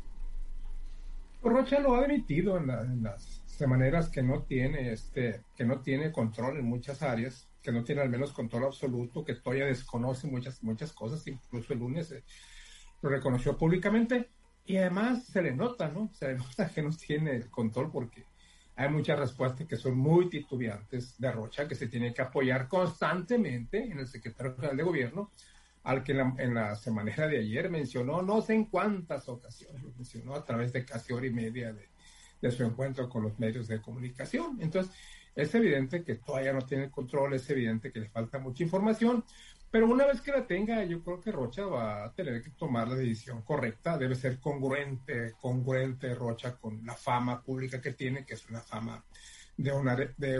Rocha 1.42 1.80
lo 1.80 1.94
ha 1.94 2.00
admitido 2.00 2.58
en, 2.58 3.02
las 3.02 3.42
maneras 3.66 4.08
que 4.08 4.22
no 4.22 4.42
tiene 4.42 4.92
este 4.92 5.42
que 5.56 5.64
no 5.64 5.80
tiene 5.80 6.12
control 6.12 6.58
en 6.58 6.64
muchas 6.64 7.02
áreas 7.02 7.48
que 7.62 7.72
no 7.72 7.84
tiene 7.84 8.02
al 8.02 8.08
menos 8.08 8.32
control 8.32 8.64
absoluto, 8.64 9.24
que 9.24 9.34
todavía 9.34 9.66
desconoce 9.66 10.26
muchas, 10.26 10.62
muchas 10.62 10.92
cosas, 10.92 11.26
incluso 11.26 11.72
el 11.72 11.80
lunes 11.80 12.10
eh, 12.12 12.22
lo 13.02 13.10
reconoció 13.10 13.56
públicamente, 13.56 14.30
y 14.64 14.76
además 14.76 15.26
se 15.26 15.42
le 15.42 15.54
nota, 15.54 15.88
¿no? 15.88 16.10
Se 16.12 16.28
le 16.28 16.34
nota 16.38 16.68
que 16.68 16.82
no 16.82 16.90
tiene 16.90 17.32
el 17.32 17.50
control 17.50 17.90
porque 17.90 18.24
hay 18.76 18.88
muchas 18.88 19.18
respuestas 19.18 19.66
que 19.66 19.76
son 19.76 19.98
muy 19.98 20.28
titubeantes 20.28 21.18
de 21.18 21.32
Rocha, 21.32 21.66
que 21.66 21.74
se 21.74 21.88
tiene 21.88 22.14
que 22.14 22.22
apoyar 22.22 22.68
constantemente 22.68 23.82
en 23.82 23.98
el 23.98 24.06
secretario 24.06 24.54
general 24.54 24.76
de 24.76 24.82
gobierno, 24.84 25.32
al 25.88 26.04
que 26.04 26.12
en 26.12 26.52
la, 26.52 26.76
semana 26.76 27.26
de 27.26 27.38
ayer 27.38 27.70
mencionó 27.70 28.20
no 28.20 28.42
sé 28.42 28.52
en 28.52 28.66
cuántas 28.66 29.26
ocasiones, 29.26 29.82
lo 29.82 29.90
mencionó 29.92 30.34
a 30.34 30.44
través 30.44 30.70
de 30.70 30.84
casi 30.84 31.14
hora 31.14 31.26
y 31.26 31.30
media 31.30 31.72
de, 31.72 31.88
de 32.42 32.50
su 32.50 32.62
encuentro 32.62 33.08
con 33.08 33.22
los 33.22 33.38
medios 33.38 33.68
de 33.68 33.80
comunicación. 33.80 34.58
Entonces, 34.60 34.94
es 35.34 35.54
evidente 35.54 36.04
que 36.04 36.16
todavía 36.16 36.52
no 36.52 36.60
tiene 36.60 36.90
control, 36.90 37.32
es 37.32 37.48
evidente 37.48 37.90
que 37.90 38.00
le 38.00 38.10
falta 38.10 38.38
mucha 38.38 38.62
información, 38.64 39.24
pero 39.70 39.88
una 39.88 40.04
vez 40.04 40.20
que 40.20 40.30
la 40.30 40.46
tenga, 40.46 40.84
yo 40.84 41.02
creo 41.02 41.22
que 41.22 41.32
Rocha 41.32 41.64
va 41.64 42.04
a 42.04 42.12
tener 42.12 42.42
que 42.42 42.50
tomar 42.50 42.86
la 42.88 42.96
decisión 42.96 43.40
correcta. 43.40 43.96
Debe 43.96 44.14
ser 44.14 44.38
congruente, 44.40 45.36
congruente 45.40 46.14
Rocha 46.14 46.56
con 46.56 46.84
la 46.84 46.96
fama 46.96 47.40
pública 47.40 47.80
que 47.80 47.94
tiene, 47.94 48.26
que 48.26 48.34
es 48.34 48.46
una 48.50 48.60
fama 48.60 49.02
de, 49.56 50.12
de 50.18 50.38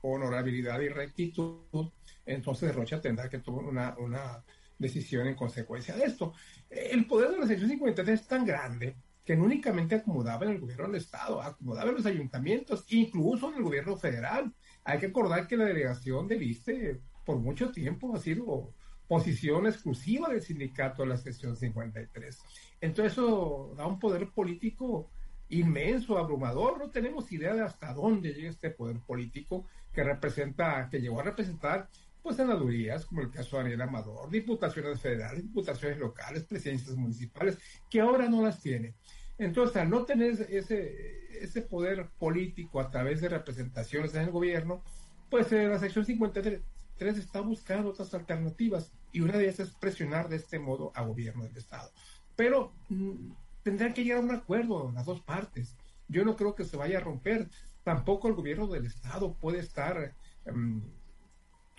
honorabilidad 0.00 0.80
y 0.80 0.88
rectitud. 0.88 1.90
Entonces 2.24 2.74
Rocha 2.74 2.98
tendrá 2.98 3.28
que 3.28 3.40
tomar 3.40 3.66
una, 3.66 3.94
una 3.98 4.42
decisión 4.80 5.28
en 5.28 5.36
consecuencia 5.36 5.94
de 5.94 6.04
esto. 6.04 6.32
El 6.68 7.06
poder 7.06 7.30
de 7.30 7.38
la 7.38 7.46
sección 7.46 7.70
53 7.70 8.20
es 8.20 8.26
tan 8.26 8.44
grande 8.44 8.96
que 9.24 9.36
no 9.36 9.44
únicamente 9.44 9.94
acomodaba 9.94 10.46
en 10.46 10.52
el 10.52 10.60
gobierno 10.60 10.86
del 10.86 10.96
Estado, 10.96 11.40
acomodaba 11.40 11.90
en 11.90 11.96
los 11.96 12.06
ayuntamientos, 12.06 12.84
incluso 12.88 13.50
en 13.50 13.58
el 13.58 13.62
gobierno 13.62 13.96
federal. 13.96 14.52
Hay 14.82 14.98
que 14.98 15.06
acordar 15.06 15.46
que 15.46 15.56
la 15.56 15.66
delegación 15.66 16.26
de 16.26 16.36
Viste 16.36 17.00
por 17.24 17.38
mucho 17.38 17.70
tiempo 17.70 18.12
ha 18.16 18.18
sido 18.18 18.72
posición 19.06 19.66
exclusiva 19.66 20.28
del 20.28 20.40
sindicato 20.40 21.02
de 21.02 21.08
la 21.10 21.16
sección 21.16 21.56
53. 21.56 22.38
Entonces 22.80 23.12
eso 23.12 23.74
da 23.76 23.86
un 23.86 23.98
poder 23.98 24.30
político 24.30 25.10
inmenso, 25.50 26.16
abrumador. 26.16 26.78
No 26.78 26.90
tenemos 26.90 27.30
idea 27.30 27.54
de 27.54 27.62
hasta 27.62 27.92
dónde 27.92 28.32
llega 28.32 28.48
este 28.48 28.70
poder 28.70 29.00
político 29.00 29.66
que 29.92 30.02
representa, 30.02 30.88
que 30.90 31.00
llegó 31.00 31.20
a 31.20 31.24
representar 31.24 31.88
pues 32.22 32.36
senadurías, 32.36 33.06
como 33.06 33.22
el 33.22 33.30
caso 33.30 33.56
de 33.56 33.62
Daniel 33.64 33.82
Amador, 33.82 34.30
diputaciones 34.30 35.00
federales, 35.00 35.42
diputaciones 35.42 35.98
locales, 35.98 36.44
presidencias 36.44 36.96
municipales, 36.96 37.58
que 37.88 38.00
ahora 38.00 38.28
no 38.28 38.42
las 38.42 38.60
tiene. 38.60 38.94
Entonces, 39.38 39.76
al 39.76 39.88
no 39.88 40.04
tener 40.04 40.46
ese, 40.50 41.42
ese 41.42 41.62
poder 41.62 42.10
político 42.18 42.80
a 42.80 42.90
través 42.90 43.20
de 43.20 43.30
representaciones 43.30 44.14
en 44.14 44.22
el 44.22 44.30
gobierno, 44.30 44.82
pues 45.30 45.50
eh, 45.52 45.66
la 45.66 45.78
sección 45.78 46.04
53 46.04 46.60
está 47.00 47.40
buscando 47.40 47.90
otras 47.90 48.12
alternativas 48.12 48.92
y 49.12 49.20
una 49.20 49.38
de 49.38 49.44
ellas 49.44 49.60
es 49.60 49.70
presionar 49.70 50.28
de 50.28 50.36
este 50.36 50.58
modo 50.58 50.92
a 50.94 51.02
gobierno 51.02 51.44
del 51.44 51.56
Estado. 51.56 51.90
Pero 52.36 52.72
mm, 52.88 53.32
tendrán 53.62 53.94
que 53.94 54.04
llegar 54.04 54.18
a 54.18 54.24
un 54.24 54.30
acuerdo 54.30 54.92
las 54.92 55.06
dos 55.06 55.20
partes. 55.22 55.76
Yo 56.08 56.24
no 56.24 56.36
creo 56.36 56.54
que 56.54 56.64
se 56.64 56.76
vaya 56.76 56.98
a 56.98 57.02
romper. 57.02 57.48
Tampoco 57.82 58.28
el 58.28 58.34
gobierno 58.34 58.66
del 58.66 58.86
Estado 58.86 59.34
puede 59.34 59.60
estar 59.60 60.14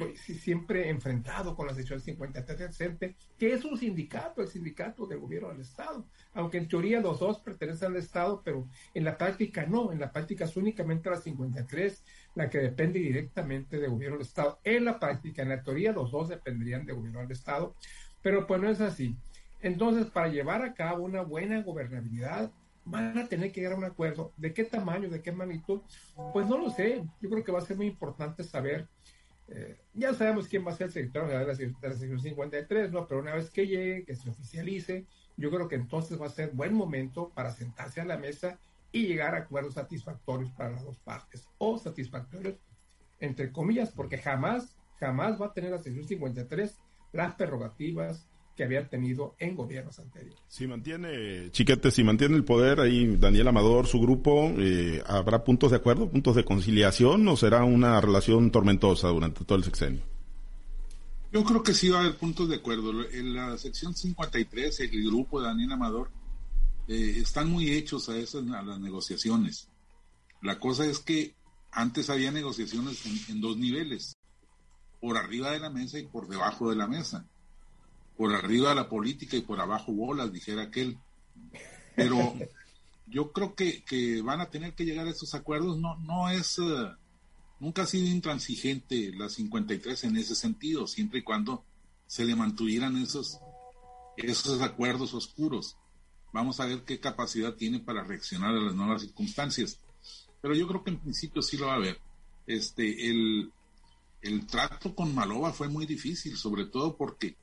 em, 0.06 0.16
siempre 0.16 0.90
enfrentado 0.90 1.56
con 1.56 1.68
la 1.68 1.74
sección 1.74 2.00
53 2.00 2.78
que 3.38 3.54
es 3.54 3.66
un 3.66 3.78
sindicato, 3.78 4.42
el 4.42 4.48
sindicato 4.48 5.06
del 5.06 5.20
gobierno 5.20 5.50
del 5.50 5.62
Estado. 5.62 6.06
Aunque 6.34 6.58
en 6.58 6.68
teoría 6.68 7.00
los 7.00 7.20
dos 7.20 7.40
pertenecen 7.40 7.92
al 7.92 7.98
Estado, 7.98 8.42
pero 8.44 8.68
en 8.94 9.04
la 9.04 9.18
práctica 9.18 9.66
no. 9.66 9.92
En 9.92 10.00
la 10.00 10.12
práctica 10.12 10.46
es 10.46 10.56
únicamente 10.56 11.10
la 11.10 11.18
53 11.18 12.04
la 12.36 12.50
que 12.50 12.60
depende 12.60 13.00
directamente 13.00 13.80
del 13.80 13.92
gobierno 13.92 14.18
del 14.18 14.28
Estado. 14.28 14.60
En 14.64 14.86
la 14.86 15.00
práctica, 15.00 15.42
en 15.42 15.50
la 15.50 15.64
teoría, 15.64 15.92
los 15.92 16.12
dos 16.12 16.30
dependerían 16.30 16.86
del 16.86 16.96
gobierno 16.96 17.22
del 17.22 17.32
Estado, 17.32 17.76
pero 18.22 18.48
pues 18.48 18.62
no 18.62 18.70
es 18.70 18.82
así. 18.82 19.16
Entonces, 19.62 20.08
para 20.08 20.30
llevar 20.30 20.64
a 20.64 20.74
cabo 20.74 21.04
una 21.04 21.22
buena 21.22 21.62
gobernabilidad, 21.62 22.52
van 22.86 23.18
a 23.18 23.28
tener 23.28 23.52
que 23.52 23.62
llegar 23.62 23.76
a 23.76 23.78
un 23.78 23.84
acuerdo. 23.84 24.34
¿De 24.38 24.54
qué 24.54 24.64
tamaño, 24.64 25.10
de 25.10 25.22
qué 25.22 25.32
magnitud? 25.32 25.82
Pues 26.34 26.48
no 26.48 26.58
lo 26.58 26.70
sé. 26.70 27.04
Yo 27.22 27.30
creo 27.30 27.44
que 27.44 27.52
va 27.52 27.60
a 27.60 27.66
ser 27.66 27.78
muy 27.78 27.88
importante 27.88 28.44
saber. 28.44 28.88
Eh, 29.54 29.78
ya 29.94 30.14
sabemos 30.14 30.48
quién 30.48 30.66
va 30.66 30.72
a 30.72 30.76
ser 30.76 30.88
el 30.88 30.94
secretario 30.94 31.28
de 31.28 31.46
la, 31.46 31.54
de 31.54 31.90
la 31.90 31.96
sección 31.96 32.20
53, 32.20 32.92
¿no? 32.92 33.06
Pero 33.06 33.20
una 33.20 33.36
vez 33.36 33.50
que 33.50 33.68
llegue, 33.68 34.06
que 34.06 34.16
se 34.16 34.30
oficialice, 34.30 35.06
yo 35.36 35.52
creo 35.52 35.68
que 35.68 35.76
entonces 35.76 36.20
va 36.22 36.28
a 36.28 36.30
ser 36.30 36.52
buen 36.52 36.74
momento 36.74 37.32
para 37.36 37.52
sentarse 37.52 38.00
a 38.00 38.06
la 38.06 38.18
mesa 38.18 38.60
y 38.94 39.08
llegar 39.08 39.36
a 39.36 39.40
acuerdos 39.40 39.74
satisfactorios 39.74 40.52
para 40.54 40.72
las 40.72 40.84
dos 40.84 41.00
partes, 41.00 41.48
o 41.58 41.78
satisfactorios 41.78 42.56
entre 43.20 43.52
comillas, 43.52 43.92
porque 43.92 44.18
jamás, 44.18 44.76
jamás 45.00 45.40
va 45.40 45.48
a 45.48 45.54
tener 45.54 45.72
la 45.72 45.80
sección 45.80 46.08
53 46.08 46.80
las 47.12 47.36
prerrogativas 47.36 48.31
que 48.56 48.64
había 48.64 48.88
tenido 48.88 49.36
en 49.40 49.56
gobiernos 49.56 49.98
anteriores. 50.00 50.40
Si 50.48 50.68
mantiene, 50.68 51.50
Chiquete, 51.52 51.92
si 51.92 52.04
mantiene 52.04 52.36
el 52.36 52.44
poder 52.44 52.80
ahí 52.80 53.16
Daniel 53.18 53.48
Amador, 53.48 53.88
su 53.88 54.00
grupo, 54.00 54.52
eh, 54.58 55.02
¿habrá 55.06 55.44
puntos 55.44 55.72
de 55.72 55.78
acuerdo, 55.78 56.10
puntos 56.10 56.36
de 56.36 56.44
conciliación 56.44 57.28
o 57.28 57.38
será 57.38 57.64
una 57.64 58.00
relación 58.02 58.52
tormentosa 58.52 59.08
durante 59.08 59.46
todo 59.46 59.58
el 59.58 59.64
sexenio? 59.64 60.02
Yo 61.32 61.46
creo 61.46 61.64
que 61.64 61.74
sí 61.74 61.90
va 61.90 62.00
a 62.00 62.02
haber 62.02 62.18
puntos 62.18 62.50
de 62.50 62.58
acuerdo. 62.58 62.92
En 63.10 63.34
la 63.34 63.58
sección 63.58 63.96
53, 63.96 64.80
el 64.82 65.06
grupo 65.06 65.40
de 65.40 65.48
Daniel 65.48 65.72
Amador 65.72 66.10
eh, 66.88 67.16
están 67.18 67.50
muy 67.50 67.72
hechos 67.72 68.10
a 68.10 68.18
esas 68.18 68.46
a 68.52 68.62
las 68.62 68.80
negociaciones. 68.80 69.70
La 70.42 70.60
cosa 70.60 70.86
es 70.86 71.00
que 71.00 71.36
antes 71.72 72.10
había 72.10 72.32
negociaciones 72.32 73.30
en, 73.30 73.40
dos 73.40 73.58
niveles, 73.58 74.18
por 75.00 75.18
arriba 75.18 75.52
de 75.52 75.60
la 75.60 75.70
mesa 75.70 76.00
y 76.00 76.06
por 76.06 76.28
debajo 76.28 76.70
de 76.70 76.76
la 76.76 76.88
mesa, 76.88 77.26
por 78.22 78.36
arriba 78.36 78.76
la 78.76 78.88
política 78.88 79.36
y 79.36 79.42
por 79.42 79.60
abajo 79.60 79.92
bolas, 79.94 80.32
dijera 80.32 80.62
aquel. 80.62 81.00
Pero 81.96 82.36
yo 83.08 83.32
creo 83.32 83.56
que, 83.56 83.84
que 83.84 84.22
van 84.22 84.42
a 84.42 84.52
tener 84.52 84.76
que 84.76 84.86
llegar 84.86 85.08
a 85.08 85.10
esos 85.10 85.34
acuerdos. 85.34 85.80
No, 85.80 85.98
no 86.02 86.30
es, 86.30 86.60
eh, 86.60 86.92
nunca 87.60 87.82
ha 87.82 87.88
sido 87.88 88.06
intransigente 88.06 89.12
la 89.16 89.28
53 89.28 90.04
en 90.04 90.18
ese 90.18 90.36
sentido, 90.36 90.86
siempre 90.86 91.22
y 91.22 91.24
cuando 91.24 91.66
se 92.06 92.24
le 92.24 92.36
mantuvieran 92.36 92.96
esos, 92.98 93.40
esos 94.18 94.62
acuerdos 94.62 95.16
oscuros. 95.16 95.78
Vamos 96.32 96.60
a 96.60 96.68
ver 96.68 96.84
qué 96.84 97.00
capacidad 97.00 97.56
tiene 97.56 97.80
para 97.80 98.04
reaccionar 98.04 98.52
a 98.52 98.62
las 98.62 98.76
nuevas 98.76 99.02
circunstancias. 99.02 99.80
Pero 100.44 100.54
yo 100.54 100.68
creo 100.68 100.84
que 100.84 100.92
en 100.92 101.00
principio 101.00 101.42
sí 101.42 101.58
lo 101.58 101.66
va 101.66 101.74
a 101.74 101.80
ver. 101.80 102.00
Este, 102.46 103.10
el, 103.10 103.52
el 104.22 104.46
trato 104.46 104.94
con 104.94 105.16
Malova 105.16 105.54
fue 105.54 105.70
muy 105.70 105.88
difícil, 105.88 106.38
sobre 106.38 106.66
todo 106.66 106.96
porque 106.96 107.41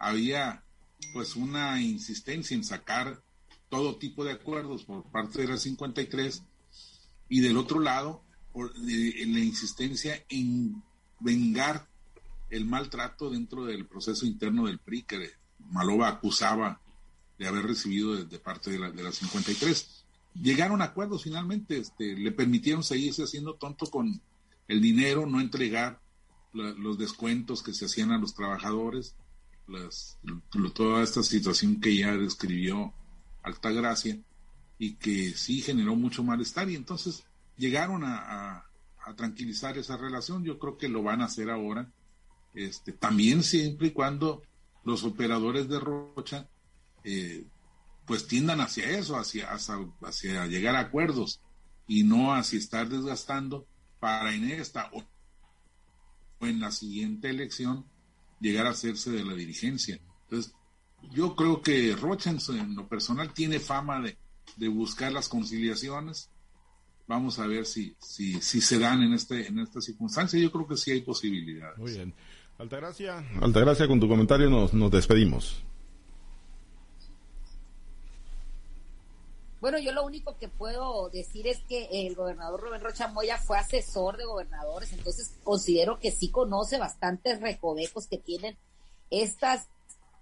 había 0.00 0.64
pues 1.12 1.36
una 1.36 1.80
insistencia 1.80 2.56
en 2.56 2.64
sacar 2.64 3.22
todo 3.68 3.96
tipo 3.96 4.24
de 4.24 4.32
acuerdos 4.32 4.84
por 4.84 5.04
parte 5.04 5.42
de 5.42 5.48
la 5.48 5.56
53 5.56 6.42
y 7.28 7.40
del 7.40 7.56
otro 7.56 7.78
lado 7.78 8.24
la 8.54 9.38
insistencia 9.38 10.24
en 10.28 10.82
vengar 11.20 11.88
el 12.48 12.64
maltrato 12.64 13.30
dentro 13.30 13.64
del 13.64 13.86
proceso 13.86 14.26
interno 14.26 14.66
del 14.66 14.80
PRI 14.80 15.04
que 15.04 15.30
Malova 15.70 16.08
acusaba 16.08 16.80
de 17.38 17.46
haber 17.46 17.64
recibido 17.64 18.16
de, 18.16 18.38
parte 18.38 18.70
de 18.70 18.78
la, 18.78 18.90
de 18.90 19.12
53. 19.12 20.04
Llegaron 20.42 20.82
a 20.82 20.86
acuerdos 20.86 21.22
finalmente, 21.22 21.78
este, 21.78 22.16
le 22.16 22.32
permitieron 22.32 22.82
seguirse 22.82 23.22
haciendo 23.22 23.54
tonto 23.54 23.86
con 23.86 24.20
el 24.66 24.80
dinero, 24.80 25.26
no 25.26 25.40
entregar 25.40 26.00
los 26.52 26.98
descuentos 26.98 27.62
que 27.62 27.72
se 27.72 27.84
hacían 27.84 28.10
a 28.10 28.18
los 28.18 28.34
trabajadores, 28.34 29.14
toda 30.74 31.02
esta 31.02 31.22
situación 31.22 31.80
que 31.80 31.96
ya 31.96 32.16
describió 32.16 32.92
Altagracia 33.42 34.18
y 34.78 34.94
que 34.94 35.32
sí 35.32 35.60
generó 35.60 35.94
mucho 35.96 36.22
malestar 36.22 36.70
y 36.70 36.76
entonces 36.76 37.24
llegaron 37.56 38.04
a, 38.04 38.64
a, 39.04 39.14
tranquilizar 39.16 39.76
esa 39.76 39.96
relación. 39.96 40.44
Yo 40.44 40.58
creo 40.58 40.78
que 40.78 40.88
lo 40.88 41.02
van 41.02 41.20
a 41.20 41.24
hacer 41.24 41.50
ahora, 41.50 41.90
este, 42.54 42.92
también 42.92 43.42
siempre 43.42 43.88
y 43.88 43.90
cuando 43.90 44.42
los 44.84 45.04
operadores 45.04 45.68
de 45.68 45.80
Rocha 45.80 46.48
eh, 47.04 47.44
pues 48.06 48.26
tiendan 48.26 48.60
hacia 48.60 48.90
eso, 48.98 49.16
hacia, 49.16 49.50
hacia, 49.52 50.46
llegar 50.46 50.76
a 50.76 50.80
acuerdos 50.80 51.40
y 51.86 52.02
no 52.02 52.34
hacia 52.34 52.58
estar 52.58 52.88
desgastando 52.88 53.66
para 54.00 54.34
en 54.34 54.50
esta 54.50 54.90
o, 54.92 55.04
en 56.40 56.60
la 56.60 56.72
siguiente 56.72 57.30
elección 57.30 57.84
llegar 58.40 58.66
a 58.66 58.70
hacerse 58.70 59.10
de 59.10 59.24
la 59.24 59.34
dirigencia. 59.34 60.00
Entonces, 60.24 60.52
yo 61.12 61.34
creo 61.34 61.62
que 61.62 61.94
Rocha 61.96 62.30
en, 62.30 62.74
lo 62.74 62.88
personal 62.88 63.32
tiene 63.32 63.60
fama 63.60 64.00
de, 64.00 64.16
de, 64.56 64.68
buscar 64.68 65.12
las 65.12 65.28
conciliaciones. 65.28 66.30
Vamos 67.06 67.38
a 67.38 67.46
ver 67.46 67.66
si, 67.66 67.96
si, 67.98 68.40
si 68.40 68.60
se 68.60 68.78
dan 68.78 69.02
en, 69.02 69.14
este, 69.14 69.46
en 69.46 69.58
esta 69.58 69.80
circunstancia. 69.80 70.38
Yo 70.38 70.52
creo 70.52 70.66
que 70.66 70.76
sí 70.76 70.92
hay 70.92 71.00
posibilidades. 71.00 71.78
Muy 71.78 71.92
bien. 71.92 72.14
Altagracia, 72.58 73.24
Altagracia, 73.40 73.88
con 73.88 73.98
tu 73.98 74.06
comentario 74.06 74.50
nos, 74.50 74.74
nos 74.74 74.90
despedimos. 74.90 75.64
Bueno, 79.60 79.78
yo 79.78 79.92
lo 79.92 80.06
único 80.06 80.38
que 80.38 80.48
puedo 80.48 81.10
decir 81.10 81.46
es 81.46 81.58
que 81.68 82.06
el 82.06 82.14
gobernador 82.14 82.62
Rubén 82.62 82.80
Rocha 82.80 83.08
Moya 83.08 83.36
fue 83.36 83.58
asesor 83.58 84.16
de 84.16 84.24
gobernadores, 84.24 84.92
entonces 84.92 85.32
considero 85.44 86.00
que 86.00 86.10
sí 86.10 86.30
conoce 86.30 86.78
bastantes 86.78 87.40
recovecos 87.40 88.06
que 88.06 88.16
tienen 88.16 88.56
estas 89.10 89.68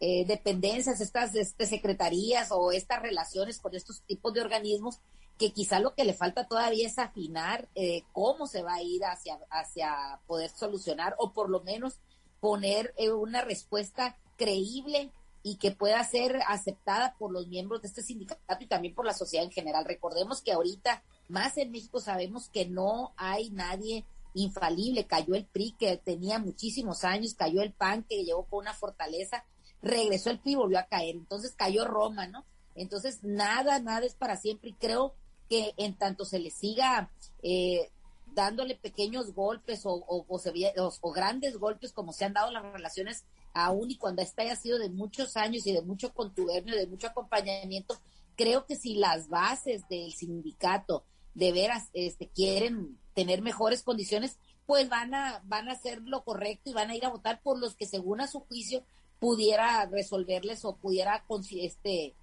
eh, 0.01 0.25
dependencias, 0.27 1.01
estas 1.01 1.37
este, 1.37 1.67
secretarías 1.67 2.49
o 2.51 2.73
estas 2.73 3.01
relaciones 3.01 3.61
con 3.61 3.77
estos 3.77 4.03
tipos 4.03 4.33
de 4.33 4.41
organismos, 4.41 4.99
que 5.39 5.53
quizá 5.53 5.79
lo 5.79 5.95
que 5.95 6.05
le 6.05 6.15
falta 6.15 6.49
todavía 6.49 6.89
es 6.89 6.99
afinar 6.99 7.69
eh, 7.77 8.03
cómo 8.13 8.49
se 8.49 8.65
va 8.65 8.75
a 8.75 8.83
ir 8.83 9.03
hacia, 9.05 10.21
poder 10.27 10.51
solucionar 10.51 11.15
o 11.19 11.33
por 11.33 11.49
lo 11.49 11.61
menos 11.61 12.01
poner 12.41 12.93
eh, 12.97 13.13
una 13.13 13.43
respuesta 13.43 14.17
creíble 14.37 15.13
y 15.49 15.57
que 15.57 15.71
pueda 15.71 16.05
ser 16.05 16.41
aceptada 16.47 17.17
por 17.19 17.33
los 17.33 17.49
miembros 17.49 17.81
de 17.81 17.89
este 17.89 18.03
sindicato 18.03 18.43
y 18.61 18.67
también 18.67 18.95
por 18.95 19.07
la 19.07 19.15
sociedad 19.15 19.47
en 19.47 19.51
general. 19.51 19.87
Recordemos 19.87 20.43
que 20.43 20.53
ahorita, 20.53 21.03
más 21.29 21.57
en 21.57 21.71
México, 21.71 22.01
sabemos 22.01 22.51
que 22.51 22.67
no 22.67 23.15
hay 23.17 23.49
nadie 23.49 24.05
infalible. 24.35 25.07
Cayó 25.07 25.35
el 25.35 25.47
PRI, 25.47 25.75
que 25.79 25.97
tenía 25.97 26.39
muchísimos 26.39 27.03
años, 27.03 27.33
cayó 27.33 27.63
el 27.63 27.73
PAN, 27.73 28.05
que 28.05 28.25
llegó 28.25 28.45
con 28.45 28.59
una 28.59 28.75
fortaleza, 28.75 29.47
regresó 29.81 30.29
el 30.29 30.39
PRI 30.39 30.53
y 30.53 30.57
volvió 30.57 30.79
a 30.81 30.87
caer. 30.87 31.17
Entonces 31.17 31.55
cayó 31.57 31.87
Roma, 31.87 32.27
¿no? 32.27 32.45
Entonces, 32.75 33.21
nada, 33.23 33.79
nada 33.79 34.05
es 34.05 34.15
para 34.15 34.37
siempre 34.37 34.69
y 34.71 34.75
creo 34.75 35.15
que 35.49 35.73
en 35.79 35.97
tanto 35.97 36.27
se 36.27 36.41
le 36.41 36.51
siga 36.51 37.11
eh, 37.43 37.91
dándole 38.35 38.75
pequeños 38.75 39.33
golpes 39.33 39.87
o, 39.87 39.95
o, 39.95 40.27
o, 40.29 41.13
grandes 41.13 41.57
golpes 41.57 41.93
como 41.93 42.13
se 42.13 42.27
han 42.27 42.35
dado 42.35 42.51
las 42.51 42.63
relaciones 42.63 43.25
aún 43.65 43.91
y 43.91 43.97
cuando 43.97 44.23
esta 44.23 44.43
haya 44.43 44.57
sido 44.57 44.79
de 44.79 44.89
muchos 44.89 45.37
años 45.37 45.67
y 45.67 45.73
de 45.73 45.83
mucho 45.83 46.13
contubernio, 46.13 46.77
de 46.77 46.87
mucho 46.87 47.09
acompañamiento, 47.09 47.99
creo 48.37 48.67
que 48.67 48.77
si 48.77 48.95
las 48.95 49.29
bases 49.29 49.89
del 49.89 50.13
sindicato 50.13 51.05
de 51.35 51.53
veras 51.53 51.89
este, 51.93 52.29
quieren 52.29 52.99
tener 53.15 53.43
mejores 53.43 53.83
condiciones, 53.83 54.39
pues 54.67 54.89
van 54.89 55.15
a, 55.15 55.43
van 55.45 55.69
a 55.69 55.73
hacer 55.73 56.03
lo 56.03 56.25
correcto 56.25 56.71
y 56.71 56.75
van 56.75 56.91
a 56.91 56.97
ir 56.97 57.05
a 57.05 57.11
votar 57.11 57.41
por 57.43 57.59
los 57.59 57.75
que 57.75 57.87
según 57.87 58.21
a 58.21 58.29
su 58.29 58.41
juicio 58.41 58.85
pudiera 59.19 59.87
resolverles 59.87 60.65
o 60.65 60.77
pudiera 60.77 61.25
este, 61.53 62.15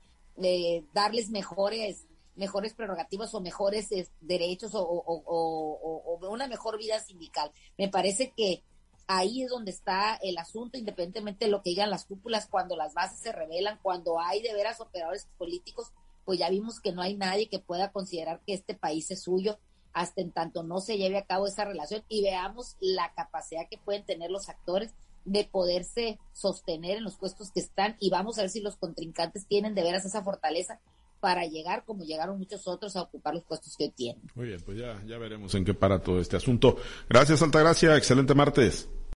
eh, 0.42 0.84
darles 0.94 1.30
mejores 1.30 2.06
mejores 2.36 2.74
prerrogativas 2.74 3.34
o 3.34 3.42
mejores 3.42 3.90
derechos 4.22 4.72
o, 4.74 6.20
una 6.30 6.48
mejor 6.48 6.78
vida 6.78 7.00
sindical. 7.00 7.52
Me 7.78 7.88
parece 7.88 8.34
que 8.36 8.64
ahí 9.08 9.44
es 9.44 9.50
donde 9.50 9.72
está 9.72 10.16
el 10.16 10.38
asunto, 10.38 10.78
independientemente 10.78 11.46
de 11.46 11.52
lo 11.52 11.62
que 11.62 11.72
digan 11.72 11.90
las 11.90 12.06
cúpulas, 12.06 12.48
cuando 12.48 12.76
las 12.76 12.94
bases 12.94 13.20
se 13.20 13.32
revelan, 13.32 13.80
cuando 13.82 14.20
hay 14.20 14.42
de 14.42 14.54
veras 14.54 14.82
operadores 14.82 15.28
políticos, 15.38 15.92
pues 16.24 16.40
ya 16.40 16.50
vimos 16.50 16.80
que 16.80 16.92
no 16.92 17.02
hay 17.02 17.16
nadie 17.16 17.50
que 17.50 17.60
pueda 17.60 17.92
considerar 17.92 18.42
que 18.46 18.54
este 18.54 18.74
país 18.74 19.12
es 19.12 19.24
suyo 19.24 19.60
hasta 19.94 20.22
en 20.22 20.32
tanto 20.32 20.62
no 20.62 20.82
se 20.82 20.98
lleve 20.98 21.18
a 21.18 21.26
cabo 21.26 21.48
esa 21.48 21.64
relación 21.64 22.04
y 22.10 22.22
veamos 22.22 22.76
la 22.82 23.14
capacidad 23.14 23.70
que 23.70 23.78
pueden 23.78 24.06
tener 24.06 24.30
los 24.30 24.50
actores 24.50 24.94
de 25.24 25.46
poderse 25.46 26.20
sostener 26.34 26.98
en 26.98 27.04
los 27.04 27.16
puestos 27.16 27.52
que 27.52 27.62
están 27.62 27.96
y 28.00 28.10
vamos 28.10 28.38
a 28.38 28.42
ver 28.42 28.50
si 28.50 28.60
los 28.60 28.76
contrincantes 28.76 29.48
tienen 29.48 29.74
de 29.74 29.84
veras 29.84 30.04
esa 30.04 30.22
fortaleza 30.22 30.82
para 31.20 31.46
llegar, 31.46 31.84
como 31.86 32.04
llegaron 32.04 32.38
muchos 32.38 32.68
otros, 32.68 32.96
a 32.96 33.02
ocupar 33.02 33.34
los 33.34 33.44
puestos 33.44 33.76
que 33.78 33.90
tienen. 33.90 34.22
Muy 34.36 34.48
bien, 34.48 34.62
pues 34.66 34.78
ya, 34.78 35.02
ya 35.06 35.18
veremos 35.18 35.54
en 35.56 35.66
qué 35.66 35.74
para 35.74 36.00
todo 36.00 36.20
este 36.20 36.38
asunto. 36.38 36.78
Gracias, 37.10 37.42
Altagracia. 37.42 37.96
Excelente 37.98 38.34
martes. 38.34 38.88